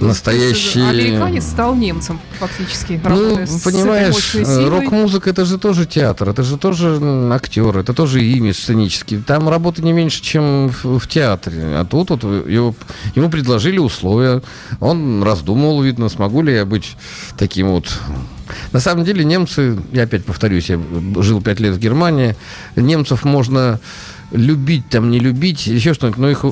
настоящий... 0.00 0.80
Американец 0.80 1.44
стал 1.44 1.74
немцем, 1.74 2.20
фактически. 2.38 3.00
Ну, 3.04 3.36
понимаешь, 3.64 4.34
рок-музыка 4.68 5.30
это 5.30 5.44
же 5.44 5.58
тоже 5.58 5.86
театр, 5.86 6.30
это 6.30 6.42
же 6.42 6.56
тоже 6.56 6.98
актер, 7.32 7.78
это 7.78 7.94
тоже 7.94 8.24
имидж 8.24 8.56
сценический. 8.56 9.18
Там 9.18 9.48
работы 9.48 9.82
не 9.82 9.92
меньше, 9.92 10.22
чем 10.22 10.68
в, 10.68 10.98
в 10.98 11.08
театре. 11.08 11.62
А 11.76 11.84
тут 11.84 12.10
вот 12.10 12.22
его, 12.22 12.74
ему 13.14 13.30
предложили 13.30 13.78
условия. 13.78 14.42
Он 14.80 15.22
раздумывал, 15.22 15.82
видно, 15.82 16.08
смогу 16.08 16.42
ли 16.42 16.54
я 16.54 16.64
быть 16.64 16.96
таким 17.36 17.68
вот. 17.68 17.97
На 18.72 18.80
самом 18.80 19.04
деле 19.04 19.24
немцы, 19.24 19.78
я 19.92 20.04
опять 20.04 20.24
повторюсь, 20.24 20.70
я 20.70 20.80
жил 21.20 21.42
пять 21.42 21.60
лет 21.60 21.74
в 21.74 21.78
Германии, 21.78 22.36
немцев 22.76 23.24
можно 23.24 23.80
любить, 24.32 24.88
там 24.88 25.10
не 25.10 25.20
любить, 25.20 25.66
еще 25.66 25.94
что-нибудь, 25.94 26.18
но 26.18 26.30
их 26.30 26.44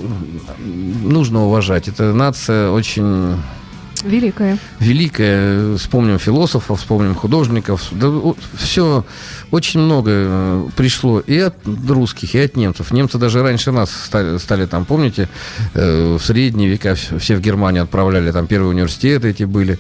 нужно 1.03 1.45
уважать. 1.45 1.89
Это 1.89 2.13
нация 2.13 2.71
очень 2.71 3.37
Великая. 4.07 4.59
великое. 4.81 5.77
Вспомним 5.77 6.19
философов, 6.19 6.79
вспомним 6.79 7.14
художников. 7.14 7.88
Да, 7.92 8.09
все, 8.55 9.05
очень 9.51 9.81
много 9.81 10.11
э, 10.12 10.69
пришло 10.77 11.21
и 11.21 11.38
от 11.38 11.55
русских, 11.88 12.35
и 12.35 12.38
от 12.38 12.57
немцев. 12.57 12.92
Немцы 12.92 13.19
даже 13.19 13.42
раньше 13.42 13.73
нас 13.73 13.90
стали, 13.90 14.38
стали 14.38 14.66
там, 14.66 14.85
помните, 14.85 15.29
э, 15.75 16.16
в 16.19 16.25
средние 16.25 16.69
века 16.71 16.90
вс- 16.92 17.19
все 17.19 17.37
в 17.37 17.40
Германию 17.40 17.83
отправляли, 17.83 18.31
там 18.33 18.47
первые 18.47 18.71
университеты 18.71 19.29
эти 19.31 19.45
были. 19.45 19.79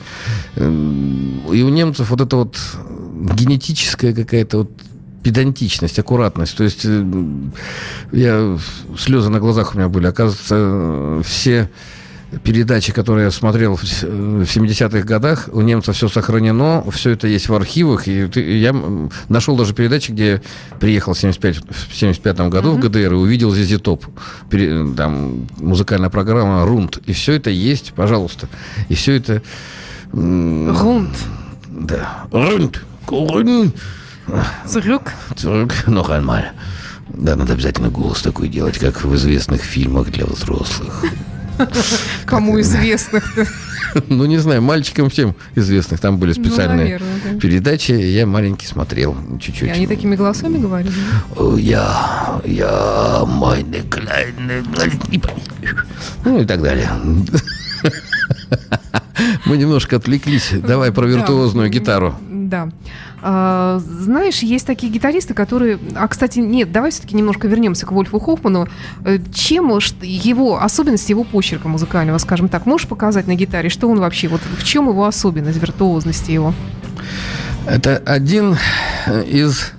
Эм, 0.56 1.42
И 1.52 1.62
у 1.62 1.68
немцев 1.68 2.10
вот 2.10 2.20
это 2.20 2.36
вот 2.36 2.56
генетическая 3.36 4.12
какая-то 4.12 4.58
вот 4.58 4.70
педантичность, 5.22 5.98
аккуратность. 5.98 6.56
То 6.56 6.64
есть 6.64 6.82
э, 6.84 7.04
я 8.12 8.58
слезы 8.98 9.28
на 9.30 9.40
глазах 9.40 9.74
у 9.74 9.78
меня 9.78 9.88
были. 9.88 10.06
Оказывается, 10.06 10.54
э, 10.58 11.22
все 11.24 11.68
передачи, 12.42 12.92
которые 12.92 13.26
я 13.26 13.30
смотрел 13.30 13.76
в 13.76 13.84
с- 13.86 14.02
в 14.02 14.42
70-х 14.44 15.00
годах, 15.06 15.48
у 15.52 15.60
немцев 15.60 15.94
все 15.96 16.08
сохранено, 16.08 16.84
все 16.90 17.10
это 17.10 17.28
есть 17.28 17.48
в 17.48 17.54
архивах. 17.54 18.08
И 18.08 18.26
ты- 18.26 18.58
я 18.58 18.74
нашел 19.28 19.56
даже 19.56 19.74
передачи, 19.74 20.10
где 20.10 20.42
приехал 20.80 21.14
в 21.14 21.18
75, 21.18 21.58
в 21.58 21.94
75 21.94 22.48
году 22.50 22.72
в 22.72 22.80
ГДР 22.80 23.12
и 23.12 23.16
увидел 23.16 23.54
Зизи 23.54 23.78
Топ. 23.78 24.04
Пере- 24.50 24.92
Там 24.96 25.46
музыкальная 25.58 26.10
программа 26.10 26.64
«Рунд». 26.66 26.98
И 27.06 27.12
все 27.12 27.34
это 27.34 27.50
есть, 27.50 27.92
пожалуйста. 27.94 28.48
И 28.88 28.94
все 28.94 29.12
это... 29.14 29.42
м, 30.12 30.76
Рунд. 30.76 31.10
Да. 31.68 32.24
«Рунд». 32.32 32.82
«Рунд». 33.08 33.74
Зрюк. 34.66 35.12
Зурк, 35.36 35.72
noch 35.86 36.08
einmal. 36.10 36.46
Да, 37.08 37.36
надо 37.36 37.52
обязательно 37.52 37.88
голос 37.88 38.20
такой 38.22 38.48
делать, 38.48 38.78
как 38.78 39.04
в 39.04 39.14
известных 39.14 39.60
фильмах 39.62 40.10
для 40.10 40.26
взрослых. 40.26 41.04
Кому 42.26 42.60
известных-то. 42.60 43.46
Ну, 44.08 44.26
не 44.26 44.38
знаю, 44.38 44.60
мальчикам 44.62 45.08
всем 45.08 45.34
известных. 45.54 46.00
Там 46.00 46.18
были 46.18 46.34
Ну, 46.36 46.44
специальные 46.44 46.78
наверное, 46.84 47.20
да. 47.32 47.38
передачи. 47.40 47.92
Я 47.92 48.26
маленький 48.26 48.66
смотрел 48.66 49.16
чуть-чуть. 49.40 49.68
И 49.68 49.70
они 49.70 49.86
такими 49.86 50.16
голосами 50.16 50.58
говорили? 50.58 50.92
Я, 51.58 52.40
я, 52.44 53.22
meine 53.26 53.82
kleine... 53.88 54.62
Ну 56.24 56.40
и 56.40 56.44
так 56.44 56.62
далее. 56.62 56.90
Мы 59.46 59.56
немножко 59.56 59.96
отвлеклись. 59.96 60.50
Давай 60.52 60.92
про 60.92 61.06
Да. 61.06 61.08
виртуозную 61.12 61.70
гитару. 61.70 62.14
Да. 62.30 62.68
А, 63.22 63.80
знаешь, 63.80 64.40
есть 64.40 64.66
такие 64.66 64.92
гитаристы, 64.92 65.34
которые... 65.34 65.78
А, 65.94 66.06
кстати, 66.08 66.38
нет, 66.38 66.70
давай 66.72 66.90
все-таки 66.90 67.16
немножко 67.16 67.48
вернемся 67.48 67.86
к 67.86 67.92
Вольфу 67.92 68.18
Хоффману. 68.18 68.68
Э, 69.04 69.18
Чем 69.32 69.68
его, 70.02 70.62
особенность 70.62 71.08
его 71.08 71.24
почерка 71.24 71.68
музыкального, 71.68 72.18
скажем 72.18 72.48
так, 72.48 72.66
можешь 72.66 72.86
показать 72.86 73.26
на 73.26 73.34
гитаре? 73.34 73.68
Что 73.68 73.88
он 73.88 74.00
вообще, 74.00 74.28
вот 74.28 74.40
в 74.58 74.64
чем 74.64 74.88
его 74.88 75.06
особенность, 75.06 75.60
виртуозности 75.60 76.30
его? 76.30 76.54
Это 77.66 77.96
один 78.04 78.56
э, 79.06 79.24
из 79.24 79.72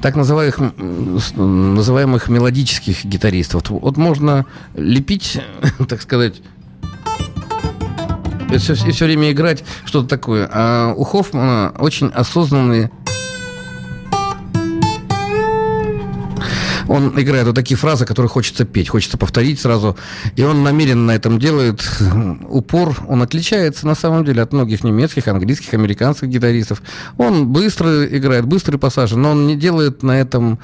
так 0.00 0.16
называемых, 0.16 0.58
называемых 1.36 2.28
мелодических 2.28 3.04
гитаристов. 3.04 3.70
Вот, 3.70 3.96
можно 3.96 4.46
лепить, 4.74 5.40
так 5.88 6.02
сказать, 6.02 6.42
все, 8.58 8.74
все 8.74 9.04
время 9.04 9.30
играть 9.32 9.64
что-то 9.84 10.08
такое. 10.08 10.48
А 10.52 10.94
у 10.94 11.04
Хоффмана 11.04 11.74
очень 11.78 12.08
осознанные 12.08 12.90
Он 16.92 17.18
играет 17.18 17.46
вот 17.46 17.54
такие 17.54 17.78
фразы, 17.78 18.04
которые 18.04 18.28
хочется 18.28 18.66
петь, 18.66 18.90
хочется 18.90 19.16
повторить 19.16 19.58
сразу. 19.58 19.96
И 20.36 20.42
он 20.42 20.62
намеренно 20.62 21.06
на 21.06 21.12
этом 21.12 21.38
делает 21.38 21.82
упор. 22.50 22.94
Он 23.08 23.22
отличается 23.22 23.86
на 23.86 23.94
самом 23.94 24.26
деле 24.26 24.42
от 24.42 24.52
многих 24.52 24.84
немецких, 24.84 25.26
английских, 25.26 25.72
американских 25.72 26.28
гитаристов. 26.28 26.82
Он 27.16 27.48
быстро 27.48 28.04
играет, 28.04 28.44
быстрые 28.44 28.78
пассажи, 28.78 29.16
но 29.16 29.30
он 29.30 29.46
не 29.46 29.56
делает 29.56 30.02
на 30.02 30.20
этом 30.20 30.58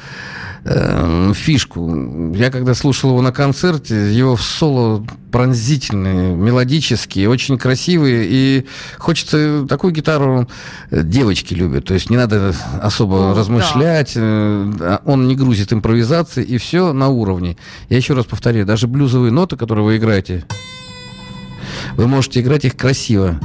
э, 0.65 1.33
фишку. 1.35 2.35
Я 2.35 2.51
когда 2.51 2.75
слушал 2.75 3.11
его 3.11 3.23
на 3.23 3.33
концерте, 3.33 4.13
его 4.13 4.37
соло 4.37 5.07
пронзительные, 5.31 6.35
мелодические, 6.35 7.29
очень 7.29 7.59
красивые. 7.59 8.27
И 8.29 8.67
хочется 8.99 9.67
такую 9.69 9.93
гитару 9.93 10.49
э, 10.91 11.03
девочки 11.03 11.55
любят. 11.55 11.87
То 11.87 11.95
есть 11.95 12.11
не 12.11 12.17
надо 12.17 12.55
особо 12.83 13.19
да. 13.19 13.35
размышлять. 13.35 14.13
э, 14.15 14.21
а 14.21 15.01
Он 15.05 15.29
не 15.29 15.37
грузит 15.37 15.73
импровизации, 16.19 16.45
и 16.45 16.59
все 16.59 16.93
на 16.93 17.09
уровне. 17.09 17.57
Я 17.89 17.97
еще 17.97 18.15
раз 18.15 18.27
повторяю, 18.27 18.67
даже 18.67 18.87
блюзовые 18.87 19.33
ноты, 19.33 19.57
которые 19.57 19.85
вы 19.85 19.97
играете, 19.97 20.45
вы 21.97 22.07
можете 22.07 22.41
играть 22.41 22.65
их 22.65 22.77
красиво. 22.77 23.39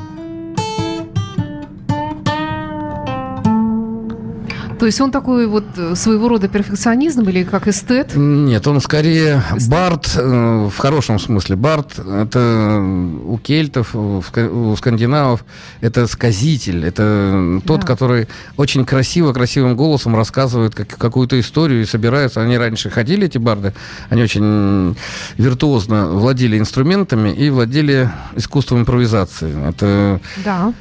То 4.80 4.86
есть 4.88 5.00
он 5.00 5.12
такой 5.12 5.48
вот 5.48 5.66
э, 5.78 5.96
своего 5.96 6.28
рода 6.28 6.48
перфекционизм 6.48 7.22
или 7.30 7.44
как 7.44 7.68
эстет? 7.68 8.16
Нет, 8.16 8.66
он 8.68 8.82
скорее 8.82 9.42
Барт, 9.70 10.12
э, 10.18 10.70
в 10.70 10.78
хорошем 10.78 11.20
смысле. 11.20 11.56
Барт, 11.56 12.00
это 12.00 12.80
у 13.26 13.38
кельтов, 13.38 13.96
у 13.96 14.20
ска- 14.20 14.50
у 14.50 14.76
скандинавов, 14.76 15.46
это 15.82 16.08
сказитель, 16.08 16.86
это 16.86 17.62
тот, 17.66 17.82
Да. 17.82 17.88
который 17.88 18.28
очень 18.58 18.84
красиво, 18.86 19.32
красивым 19.32 19.76
голосом 19.76 20.16
рассказывает 20.16 20.76
как, 20.76 20.88
какую-то 20.98 21.40
историю 21.40 21.82
и 21.82 21.86
собирается. 21.86 22.42
Они 22.42 22.58
раньше 22.58 22.90
ходили, 22.90 23.28
эти 23.28 23.38
барды, 23.38 23.74
они 24.10 24.24
очень 24.24 24.96
виртуозно 25.38 26.08
владели 26.10 26.58
инструментами 26.58 27.30
и 27.30 27.50
владели 27.50 28.10
искусством 28.36 28.80
импровизации. 28.82 29.70
Это 29.70 30.20
Да. 30.44 30.74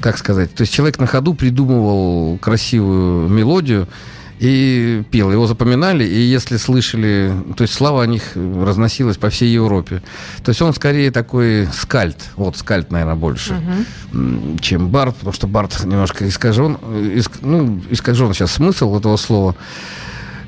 как 0.00 0.18
сказать, 0.18 0.54
то 0.54 0.62
есть 0.62 0.72
человек 0.72 0.98
на 0.98 1.06
ходу 1.06 1.34
придумывал 1.34 2.38
красивую 2.38 3.05
мелодию 3.28 3.86
и 4.38 5.02
пел. 5.10 5.32
Его 5.32 5.46
запоминали, 5.46 6.04
и 6.04 6.18
если 6.20 6.58
слышали, 6.58 7.32
то 7.56 7.62
есть 7.62 7.72
слава 7.72 8.02
о 8.02 8.06
них 8.06 8.22
разносилась 8.36 9.16
по 9.16 9.30
всей 9.30 9.48
Европе. 9.54 10.02
То 10.44 10.50
есть 10.50 10.60
он 10.60 10.74
скорее 10.74 11.10
такой 11.10 11.66
скальд, 11.72 12.16
вот 12.36 12.56
скальд, 12.58 12.90
наверное, 12.90 13.14
больше, 13.14 13.54
м, 14.12 14.58
чем 14.60 14.88
бард, 14.88 15.16
потому 15.16 15.32
что 15.32 15.46
бард 15.46 15.82
немножко 15.84 16.28
искажен, 16.28 16.74
иск- 17.14 17.38
ну, 17.40 17.80
искажен 17.90 18.34
сейчас 18.34 18.52
смысл 18.52 18.96
этого 18.98 19.16
слова. 19.16 19.54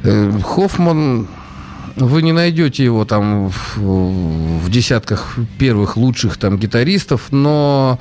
Э, 0.05 0.33
Хоффман 0.45 1.27
Вы 2.01 2.23
не 2.23 2.33
найдете 2.33 2.85
его 2.85 3.05
там 3.05 3.51
в, 3.51 3.79
в 3.79 4.71
десятках 4.71 5.37
первых 5.59 5.97
лучших 5.97 6.37
там 6.37 6.59
гитаристов, 6.59 7.33
но 7.33 7.99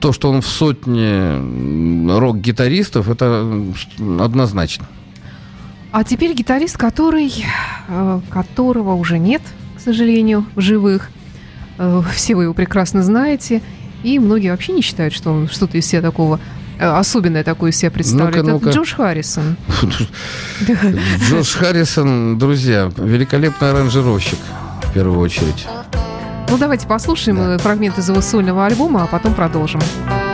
то, 0.00 0.12
что 0.12 0.30
он 0.30 0.42
в 0.42 0.46
сотне 0.46 1.38
рок-гитаристов, 2.18 3.08
это 3.08 3.46
однозначно. 4.20 4.86
А 5.90 6.04
теперь 6.04 6.32
гитарист, 6.32 6.78
который, 6.78 7.32
э, 7.88 8.20
которого 8.30 8.94
уже 8.94 9.18
нет, 9.18 9.42
к 9.76 9.80
сожалению, 9.80 10.46
в 10.54 10.60
живых. 10.60 11.10
Э, 11.78 12.02
Все 12.14 12.34
вы 12.34 12.44
его 12.44 12.54
прекрасно 12.54 13.02
знаете. 13.02 13.60
И 14.02 14.18
многие 14.18 14.50
вообще 14.50 14.72
не 14.72 14.82
считают, 14.82 15.14
что 15.14 15.32
он 15.32 15.48
что-то 15.48 15.78
из 15.78 15.86
себя 15.86 16.00
такого 16.00 16.40
особенное 16.82 17.44
такое 17.44 17.70
из 17.70 17.76
себя 17.76 17.90
представляет. 17.90 18.36
Ну-ка, 18.36 18.50
ну-ка. 18.52 18.68
Это 18.70 18.78
Джош 18.78 18.94
Харрисон. 18.94 19.56
Джош 21.28 21.54
Харрисон, 21.54 22.38
друзья, 22.38 22.90
великолепный 22.96 23.70
аранжировщик, 23.70 24.38
в 24.82 24.92
первую 24.92 25.18
очередь. 25.20 25.66
Ну, 26.48 26.58
давайте 26.58 26.86
послушаем 26.86 27.40
э, 27.40 27.58
фрагмент 27.58 27.98
из 27.98 28.08
его 28.08 28.20
сольного 28.20 28.66
альбома, 28.66 29.04
а 29.04 29.06
потом 29.06 29.34
продолжим. 29.34 29.80
Bust 29.80 30.31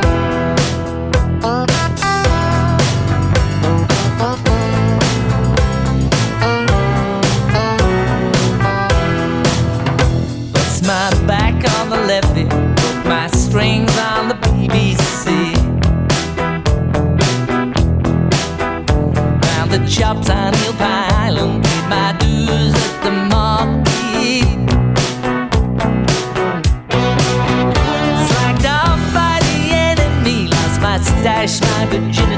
the 19.79 19.87
chops 19.89 20.31
on 20.31 20.53
Hill 20.55 20.73
Pylon, 20.75 21.63
paid 21.63 21.89
my 21.89 22.17
dues 22.19 22.75
at 22.75 23.05
the 23.05 23.11
marquee. 23.11 24.43
Slacked 28.29 28.67
off 28.67 29.01
by 29.15 29.39
the 29.49 29.59
enemy, 29.73 30.49
lost 30.49 30.81
my 30.81 30.99
stash, 30.99 31.61
my 31.61 31.87
virginity. 31.87 32.38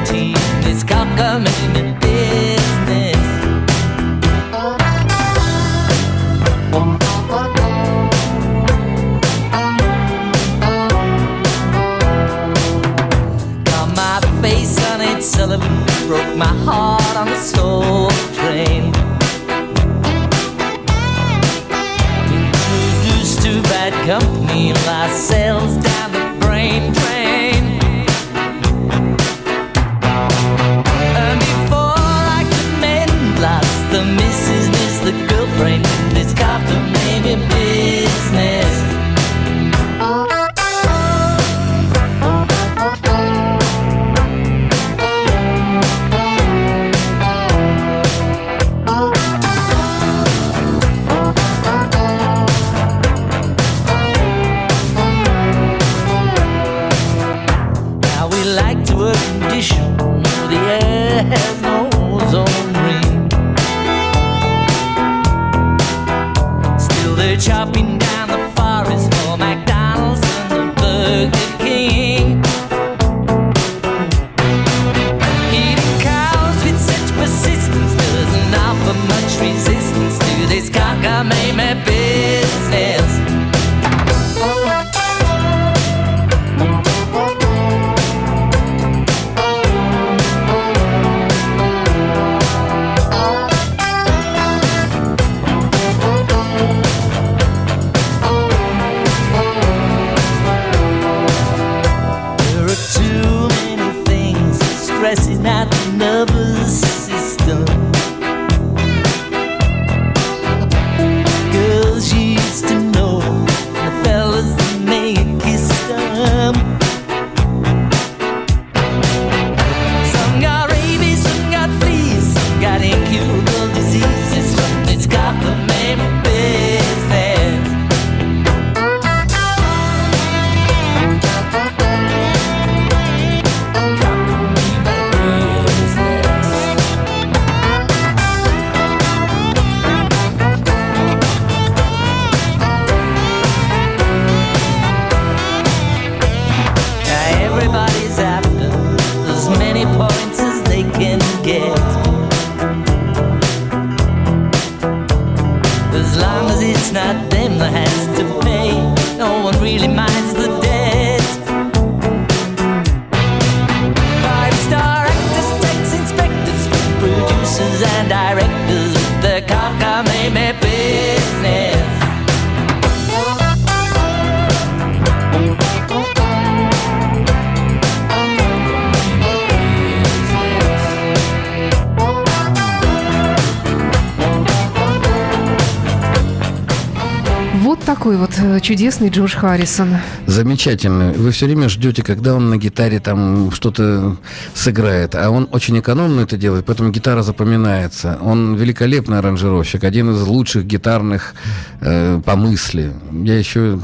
Такой 188.01 188.17
вот 188.17 188.31
э, 188.39 188.61
чудесный 188.61 189.11
Джош 189.11 189.35
Харрисон. 189.35 189.99
Замечательно. 190.27 191.13
Вы 191.13 191.33
все 191.33 191.45
время 191.45 191.69
ждете, 191.69 192.03
когда 192.03 192.35
он 192.35 192.49
на 192.49 192.57
гитаре 192.57 192.99
там 192.99 193.51
что-то 193.53 194.17
сыграет. 194.55 195.15
А 195.15 195.29
он 195.29 195.47
очень 195.53 195.79
экономно 195.79 196.23
это 196.23 196.39
делает, 196.39 196.65
поэтому 196.65 196.93
гитара 196.93 197.23
запоминается. 197.23 198.17
Он 198.23 198.57
великолепный 198.57 199.19
аранжировщик, 199.19 199.85
один 199.85 200.13
из 200.13 200.23
лучших 200.23 200.65
гитарных 200.65 201.35
э, 201.83 202.23
по 202.25 202.37
мысли. 202.37 202.95
Я 203.13 203.39
еще 203.39 203.79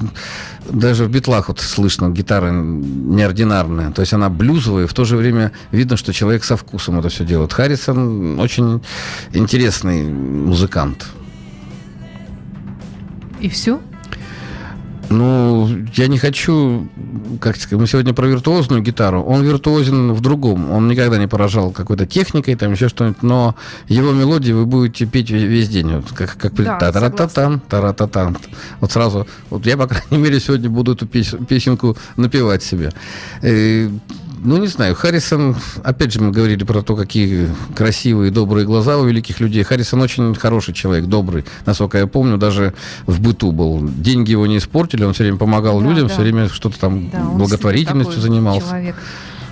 даже 0.70 1.04
в 1.04 1.10
битлах 1.10 1.48
вот 1.48 1.60
слышно, 1.60 2.08
гитара 2.08 2.50
неординарная. 2.50 3.90
То 3.90 4.00
есть 4.00 4.14
она 4.14 4.30
блюзовая, 4.30 4.86
в 4.86 4.94
то 4.94 5.04
же 5.04 5.18
время 5.18 5.52
видно, 5.72 5.98
что 5.98 6.14
человек 6.14 6.42
со 6.44 6.56
вкусом 6.56 6.98
это 6.98 7.10
все 7.10 7.26
делает. 7.26 7.52
Харрисон 7.52 8.40
очень 8.40 8.80
интересный 9.34 10.04
музыкант. 10.04 11.06
И 13.40 13.50
все? 13.50 13.78
Ну, 15.08 15.68
я 15.94 16.08
не 16.08 16.18
хочу, 16.18 16.88
как 17.40 17.56
сказать, 17.56 17.80
мы 17.80 17.86
сегодня 17.86 18.12
про 18.12 18.26
виртуозную 18.26 18.82
гитару. 18.82 19.22
Он 19.22 19.42
виртуозен 19.42 20.12
в 20.12 20.20
другом. 20.20 20.70
Он 20.72 20.88
никогда 20.88 21.16
не 21.18 21.28
поражал 21.28 21.70
какой-то 21.70 22.06
техникой, 22.06 22.56
там 22.56 22.72
еще 22.72 22.88
что-нибудь, 22.88 23.22
но 23.22 23.54
его 23.88 24.12
мелодии 24.12 24.52
вы 24.52 24.66
будете 24.66 25.06
петь 25.06 25.30
ве- 25.30 25.46
весь 25.46 25.68
день. 25.68 25.92
Вот 25.96 26.10
как, 26.12 26.36
как 26.36 26.54
Да, 26.54 26.78
та-та-та-там, 26.78 27.60
та-та-та-там. 27.68 28.36
Вот 28.80 28.90
сразу, 28.92 29.26
вот 29.50 29.64
я, 29.66 29.76
по 29.76 29.86
крайней 29.86 30.18
мере, 30.18 30.40
сегодня 30.40 30.68
буду 30.70 30.94
эту 30.94 31.06
пес- 31.06 31.36
песенку 31.48 31.96
напевать 32.16 32.62
себе. 32.64 32.92
Э, 33.42 33.88
ну, 34.42 34.58
не 34.58 34.66
знаю, 34.66 34.94
Харрисон, 34.94 35.56
опять 35.82 36.12
же, 36.12 36.20
мы 36.20 36.30
говорили 36.30 36.64
про 36.64 36.82
то, 36.82 36.96
какие 36.96 37.48
красивые, 37.74 38.30
добрые 38.30 38.66
глаза 38.66 38.98
у 38.98 39.04
великих 39.04 39.40
людей. 39.40 39.62
Харрисон 39.62 40.02
очень 40.02 40.34
хороший 40.34 40.74
человек, 40.74 41.06
добрый. 41.06 41.44
Насколько 41.64 41.98
я 41.98 42.06
помню, 42.06 42.36
даже 42.36 42.74
в 43.06 43.20
быту 43.20 43.52
был. 43.52 43.88
Деньги 43.88 44.30
его 44.32 44.46
не 44.46 44.58
испортили, 44.58 45.04
он 45.04 45.12
все 45.12 45.24
время 45.24 45.38
помогал 45.38 45.80
Да, 45.80 45.86
людям, 45.86 46.06
да. 46.08 46.12
все 46.12 46.22
время 46.22 46.48
что-то 46.48 46.78
там 46.78 47.10
Да, 47.10 47.20
благотворительностью 47.20 48.20
занимался. 48.20 48.68
Человек. 48.68 48.96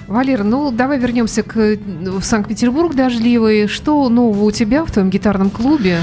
Валер, 0.07 0.45
ну 0.45 0.70
давай 0.70 0.99
вернемся 0.99 1.43
к 1.43 1.57
э, 1.57 1.78
в 2.03 2.22
Санкт-Петербург 2.22 2.95
дождливый. 2.95 3.68
Что 3.68 4.09
нового 4.09 4.45
у 4.45 4.51
тебя 4.51 4.85
в 4.85 4.91
твоем 4.91 5.09
гитарном 5.11 5.51
клубе? 5.51 6.01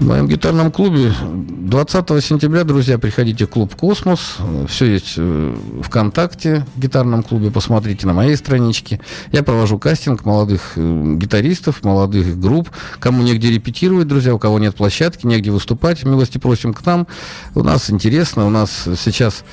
В 0.00 0.06
моем 0.06 0.26
гитарном 0.28 0.72
клубе 0.72 1.12
20 1.20 2.24
сентября, 2.24 2.64
друзья, 2.64 2.98
приходите 2.98 3.44
в 3.44 3.50
клуб 3.50 3.74
«Космос». 3.74 4.38
Все 4.66 4.86
есть 4.86 5.12
э, 5.18 5.54
ВКонтакте, 5.82 6.64
в 6.74 6.80
гитарном 6.80 7.22
клубе. 7.22 7.50
Посмотрите 7.50 8.06
на 8.06 8.14
моей 8.14 8.34
страничке. 8.36 8.98
Я 9.30 9.42
провожу 9.42 9.78
кастинг 9.78 10.24
молодых 10.24 10.72
э, 10.76 11.14
гитаристов, 11.18 11.84
молодых 11.84 12.40
групп. 12.40 12.70
Кому 12.98 13.22
негде 13.22 13.50
репетировать, 13.50 14.08
друзья, 14.08 14.34
у 14.34 14.38
кого 14.38 14.58
нет 14.58 14.74
площадки, 14.74 15.26
негде 15.26 15.50
выступать, 15.50 16.02
милости 16.02 16.38
просим 16.38 16.72
к 16.72 16.84
нам. 16.86 17.06
У 17.54 17.62
нас 17.62 17.90
интересно, 17.90 18.46
у 18.46 18.50
нас 18.50 18.88
сейчас 18.96 19.44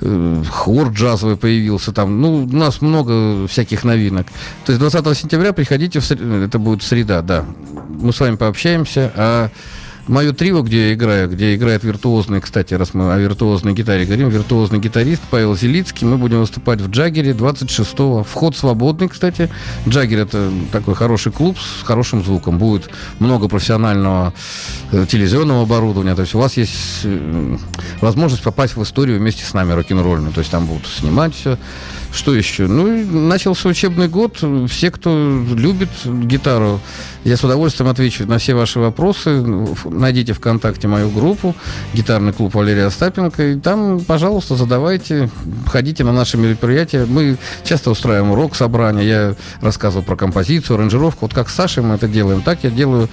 хор 0.00 0.88
джазовый 0.88 1.36
появился 1.36 1.92
там. 1.92 2.20
Ну, 2.20 2.44
у 2.44 2.56
нас 2.56 2.80
много 2.80 3.46
всяких 3.48 3.84
новинок. 3.84 4.26
То 4.64 4.72
есть 4.72 4.80
20 4.80 5.18
сентября 5.18 5.52
приходите, 5.52 6.00
в 6.00 6.04
сре- 6.04 6.44
это 6.44 6.58
будет 6.58 6.82
среда, 6.82 7.22
да. 7.22 7.44
Мы 7.88 8.12
с 8.12 8.20
вами 8.20 8.36
пообщаемся. 8.36 9.12
А 9.16 9.50
мое 10.08 10.32
трио, 10.32 10.62
где 10.62 10.88
я 10.88 10.94
играю, 10.94 11.28
где 11.28 11.54
играет 11.54 11.84
виртуозный, 11.84 12.40
кстати, 12.40 12.74
раз 12.74 12.94
мы 12.94 13.12
о 13.12 13.18
виртуозной 13.18 13.74
гитаре 13.74 14.04
говорим, 14.04 14.28
виртуозный 14.28 14.78
гитарист 14.78 15.22
Павел 15.30 15.56
Зелицкий. 15.56 16.06
Мы 16.06 16.16
будем 16.16 16.40
выступать 16.40 16.80
в 16.80 16.90
Джаггере 16.90 17.32
26-го. 17.32 18.24
Вход 18.24 18.56
свободный, 18.56 19.08
кстати. 19.08 19.50
Джаггер 19.86 20.20
это 20.20 20.50
такой 20.72 20.94
хороший 20.94 21.32
клуб 21.32 21.56
с 21.58 21.84
хорошим 21.84 22.24
звуком. 22.24 22.58
Будет 22.58 22.90
много 23.18 23.48
профессионального 23.48 24.32
э, 24.92 25.06
телевизионного 25.08 25.62
оборудования. 25.62 26.14
То 26.14 26.22
есть 26.22 26.34
у 26.34 26.38
вас 26.38 26.56
есть 26.56 27.00
э, 27.04 27.56
возможность 28.00 28.42
попасть 28.42 28.76
в 28.76 28.82
историю 28.82 29.18
вместе 29.18 29.44
с 29.44 29.52
нами 29.52 29.72
рок-н-ролльную. 29.72 30.32
То 30.32 30.40
есть 30.40 30.50
там 30.50 30.66
будут 30.66 30.86
снимать 30.86 31.34
все. 31.34 31.58
Что 32.12 32.34
еще? 32.34 32.66
Ну, 32.66 33.04
начался 33.28 33.68
учебный 33.68 34.08
год. 34.08 34.42
Все, 34.68 34.90
кто 34.90 35.44
любит 35.54 35.90
гитару, 36.04 36.80
я 37.24 37.36
с 37.36 37.44
удовольствием 37.44 37.90
отвечу 37.90 38.26
на 38.26 38.38
все 38.38 38.54
ваши 38.54 38.78
вопросы. 38.78 39.42
Найдите 39.84 40.32
ВКонтакте 40.32 40.88
мою 40.88 41.10
группу 41.10 41.54
«Гитарный 41.92 42.32
клуб 42.32 42.54
Валерия 42.54 42.86
Остапенко». 42.86 43.52
И 43.52 43.60
там, 43.60 44.00
пожалуйста, 44.00 44.56
задавайте, 44.56 45.28
ходите 45.66 46.04
на 46.04 46.12
наши 46.12 46.38
мероприятия. 46.38 47.04
Мы 47.04 47.36
часто 47.64 47.90
устраиваем 47.90 48.32
рок-собрания. 48.32 49.02
Я 49.02 49.34
рассказывал 49.60 50.04
про 50.04 50.16
композицию, 50.16 50.76
аранжировку. 50.76 51.26
Вот 51.26 51.34
как 51.34 51.50
с 51.50 51.54
Сашей 51.54 51.82
мы 51.82 51.96
это 51.96 52.08
делаем, 52.08 52.40
так 52.40 52.60
я 52.62 52.70
делаю. 52.70 53.08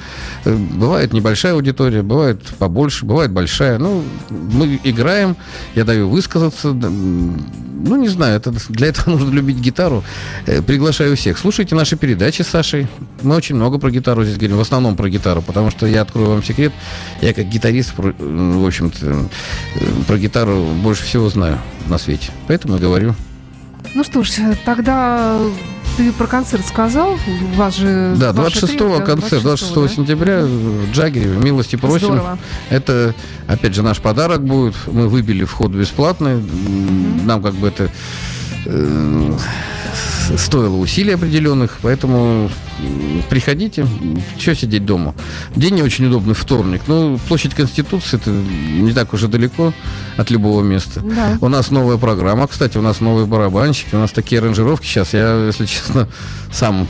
Э, 0.46 0.56
Бывает 0.56 1.14
небольшая 1.14 1.54
аудитория, 1.54 2.02
бывает 2.02 2.42
побольше, 2.60 3.06
бывает 3.06 3.32
большая. 3.32 3.78
Ну, 3.80 4.04
мы 4.30 4.80
играем, 4.84 5.36
я 5.74 5.84
даю 5.84 6.10
высказаться. 6.10 6.72
Ну, 6.72 7.96
не 7.98 8.08
знаю, 8.08 8.38
это, 8.38 8.54
для 8.70 8.85
этого 8.86 9.12
нужно 9.18 9.32
любить 9.34 9.58
гитару. 9.58 10.04
Э, 10.46 10.62
Приглашаю 10.62 11.16
всех. 11.16 11.38
Слушайте 11.38 11.76
наши 11.76 11.96
передачи 11.98 12.42
с 12.42 12.48
Сашей. 12.48 12.88
Мы 13.22 13.36
очень 13.36 13.56
много 13.56 13.78
про 13.78 13.92
гитару 13.92 14.24
здесь 14.24 14.38
говорим, 14.38 14.58
в 14.58 14.62
основном 14.62 14.96
про 14.96 15.10
гитару, 15.10 15.42
потому 15.42 15.72
что 15.72 15.86
я 15.88 16.02
открою 16.02 16.30
вам 16.30 16.44
секрет, 16.44 16.72
я 17.22 17.34
как 17.34 17.46
гитарист, 17.48 17.94
э, 17.98 18.14
в 18.20 18.66
общем-то, 18.66 18.98
э, 19.06 19.26
про 20.08 20.18
гитару 20.18 20.64
больше 20.84 21.04
всего 21.04 21.30
знаю 21.30 21.60
на 21.88 21.98
свете. 21.98 22.32
Поэтому 22.48 22.78
и 22.78 22.80
говорю. 22.80 23.16
Ну 23.94 24.04
что 24.04 24.24
ж, 24.24 24.30
тогда 24.66 25.40
ты 25.96 26.12
про 26.12 26.28
концерт 26.28 26.66
сказал. 26.66 27.14
У 27.54 27.56
вас 27.56 27.78
же 27.78 28.16
Да, 28.18 28.34
ваше 28.34 28.60
26-го 28.60 28.68
трио, 28.78 28.98
да, 29.00 29.06
концерт, 29.06 29.44
26 29.44 29.76
да? 29.76 29.88
сентября 29.88 30.42
в 30.42 30.92
Джаггере. 30.92 31.30
Милости 31.30 31.78
просим. 31.78 32.08
Здорово. 32.08 32.38
Это, 32.70 33.14
опять 33.48 33.74
же, 33.74 33.84
наш 33.84 34.00
подарок 34.00 34.44
будет. 34.44 34.76
Мы 34.88 35.08
выбили 35.08 35.46
вход 35.46 35.72
бесплатный. 35.72 36.34
М, 36.34 37.26
Нам 37.26 37.42
как 37.42 37.54
бы 37.54 37.70
это 37.70 37.90
э, 38.66 39.38
стоило 40.38 40.76
усилий 40.76 41.14
определенных, 41.14 41.78
поэтому 41.82 42.50
приходите. 43.30 43.88
Что 44.38 44.56
сидеть 44.56 44.86
дома? 44.86 45.14
День 45.56 45.76
не 45.76 45.84
очень 45.84 46.06
удобный, 46.08 46.34
вторник. 46.34 46.82
Ну, 46.88 47.20
площадь 47.28 47.54
Конституции, 47.54 48.18
это 48.18 48.32
не 48.32 48.94
так 48.94 49.14
уж 49.14 49.24
и 49.24 49.28
далеко 49.28 49.74
от 50.18 50.30
любого 50.30 50.62
места. 50.62 51.02
Да. 51.02 51.38
У 51.42 51.48
нас 51.48 51.72
новая 51.72 51.98
программа, 51.98 52.48
кстати, 52.48 52.78
у 52.78 52.82
нас 52.82 53.00
новые 53.00 53.26
барабанщики, 53.26 53.96
у 53.96 54.00
нас 54.00 54.12
такие 54.12 54.40
аранжировки 54.40 54.86
сейчас. 54.86 55.14
Я, 55.14 55.46
если 55.46 55.66
честно, 55.66 56.08
сам 56.52 56.88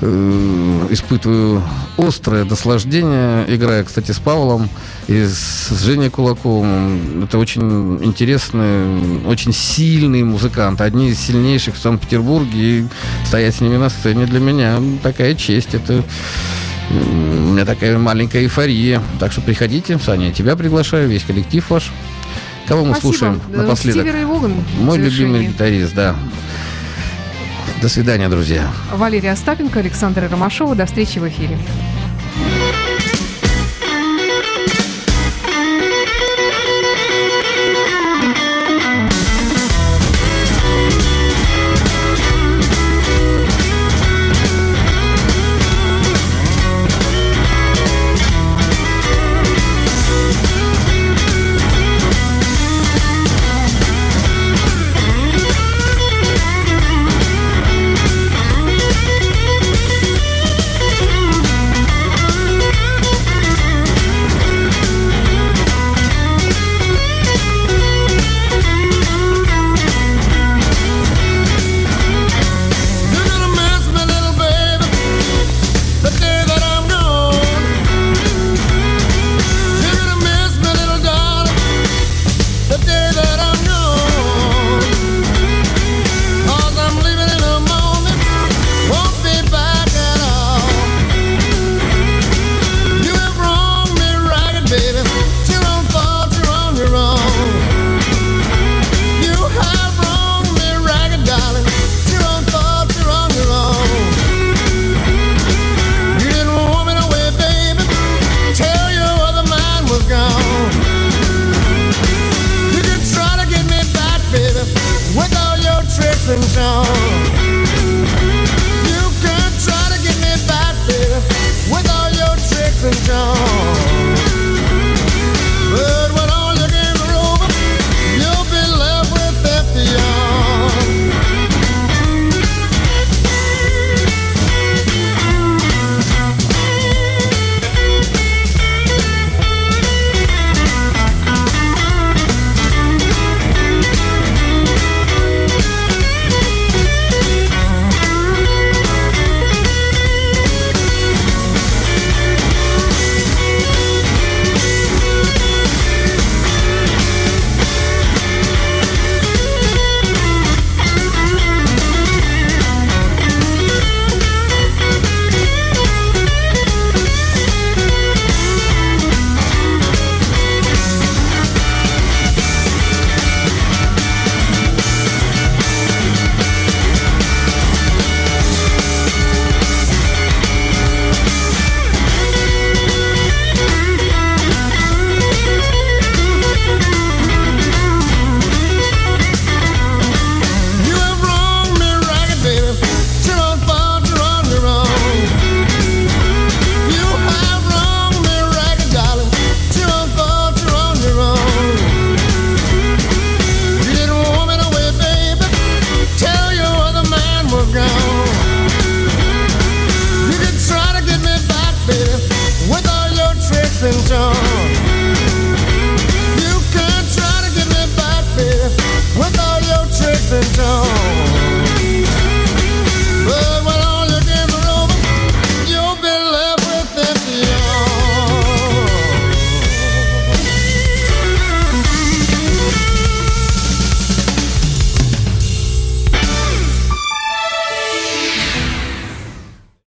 испытываю 0.00 1.62
острое 1.96 2.44
наслаждение, 2.44 3.44
играя, 3.48 3.84
кстати, 3.84 4.12
с 4.12 4.18
Павлом 4.18 4.68
и 5.06 5.24
с 5.24 5.70
Женей 5.82 6.10
Кулаковым. 6.10 7.24
Это 7.24 7.38
очень 7.38 8.04
интересные, 8.04 9.24
очень 9.26 9.52
сильные 9.52 10.24
музыканты, 10.24 10.84
одни 10.84 11.10
из 11.10 11.18
сильнейших 11.18 11.76
в 11.76 11.78
Санкт-Петербурге. 11.78 12.50
И 12.58 12.86
стоять 13.24 13.54
с 13.54 13.60
ними 13.60 13.76
на 13.76 13.88
сцене 13.88 14.26
для 14.26 14.40
меня 14.40 14.80
такая 15.02 15.34
честь. 15.34 15.74
Это 15.74 16.04
у 16.90 17.52
меня 17.52 17.64
такая 17.64 17.98
маленькая 17.98 18.42
эйфория. 18.42 19.02
Так 19.18 19.32
что 19.32 19.40
приходите, 19.40 19.98
Саня, 19.98 20.26
я 20.26 20.32
тебя 20.32 20.56
приглашаю, 20.56 21.08
весь 21.08 21.24
коллектив 21.24 21.68
ваш. 21.70 21.90
Кого 22.66 22.84
мы 22.84 22.92
Спасибо. 22.94 23.12
слушаем 23.12 23.40
Э, 23.52 23.56
напоследок? 23.62 24.02
Стивер 24.02 24.20
и 24.20 24.24
Воган 24.24 24.52
в 24.54 24.82
Мой 24.82 24.98
любимый 24.98 25.46
гитарист, 25.46 25.94
да. 25.94 26.16
До 27.82 27.88
свидания, 27.90 28.28
друзья. 28.28 28.70
Валерия 28.92 29.32
Остапенко, 29.32 29.80
Александра 29.80 30.28
Ромашова. 30.28 30.74
До 30.74 30.86
встречи 30.86 31.18
в 31.18 31.28
эфире. 31.28 31.58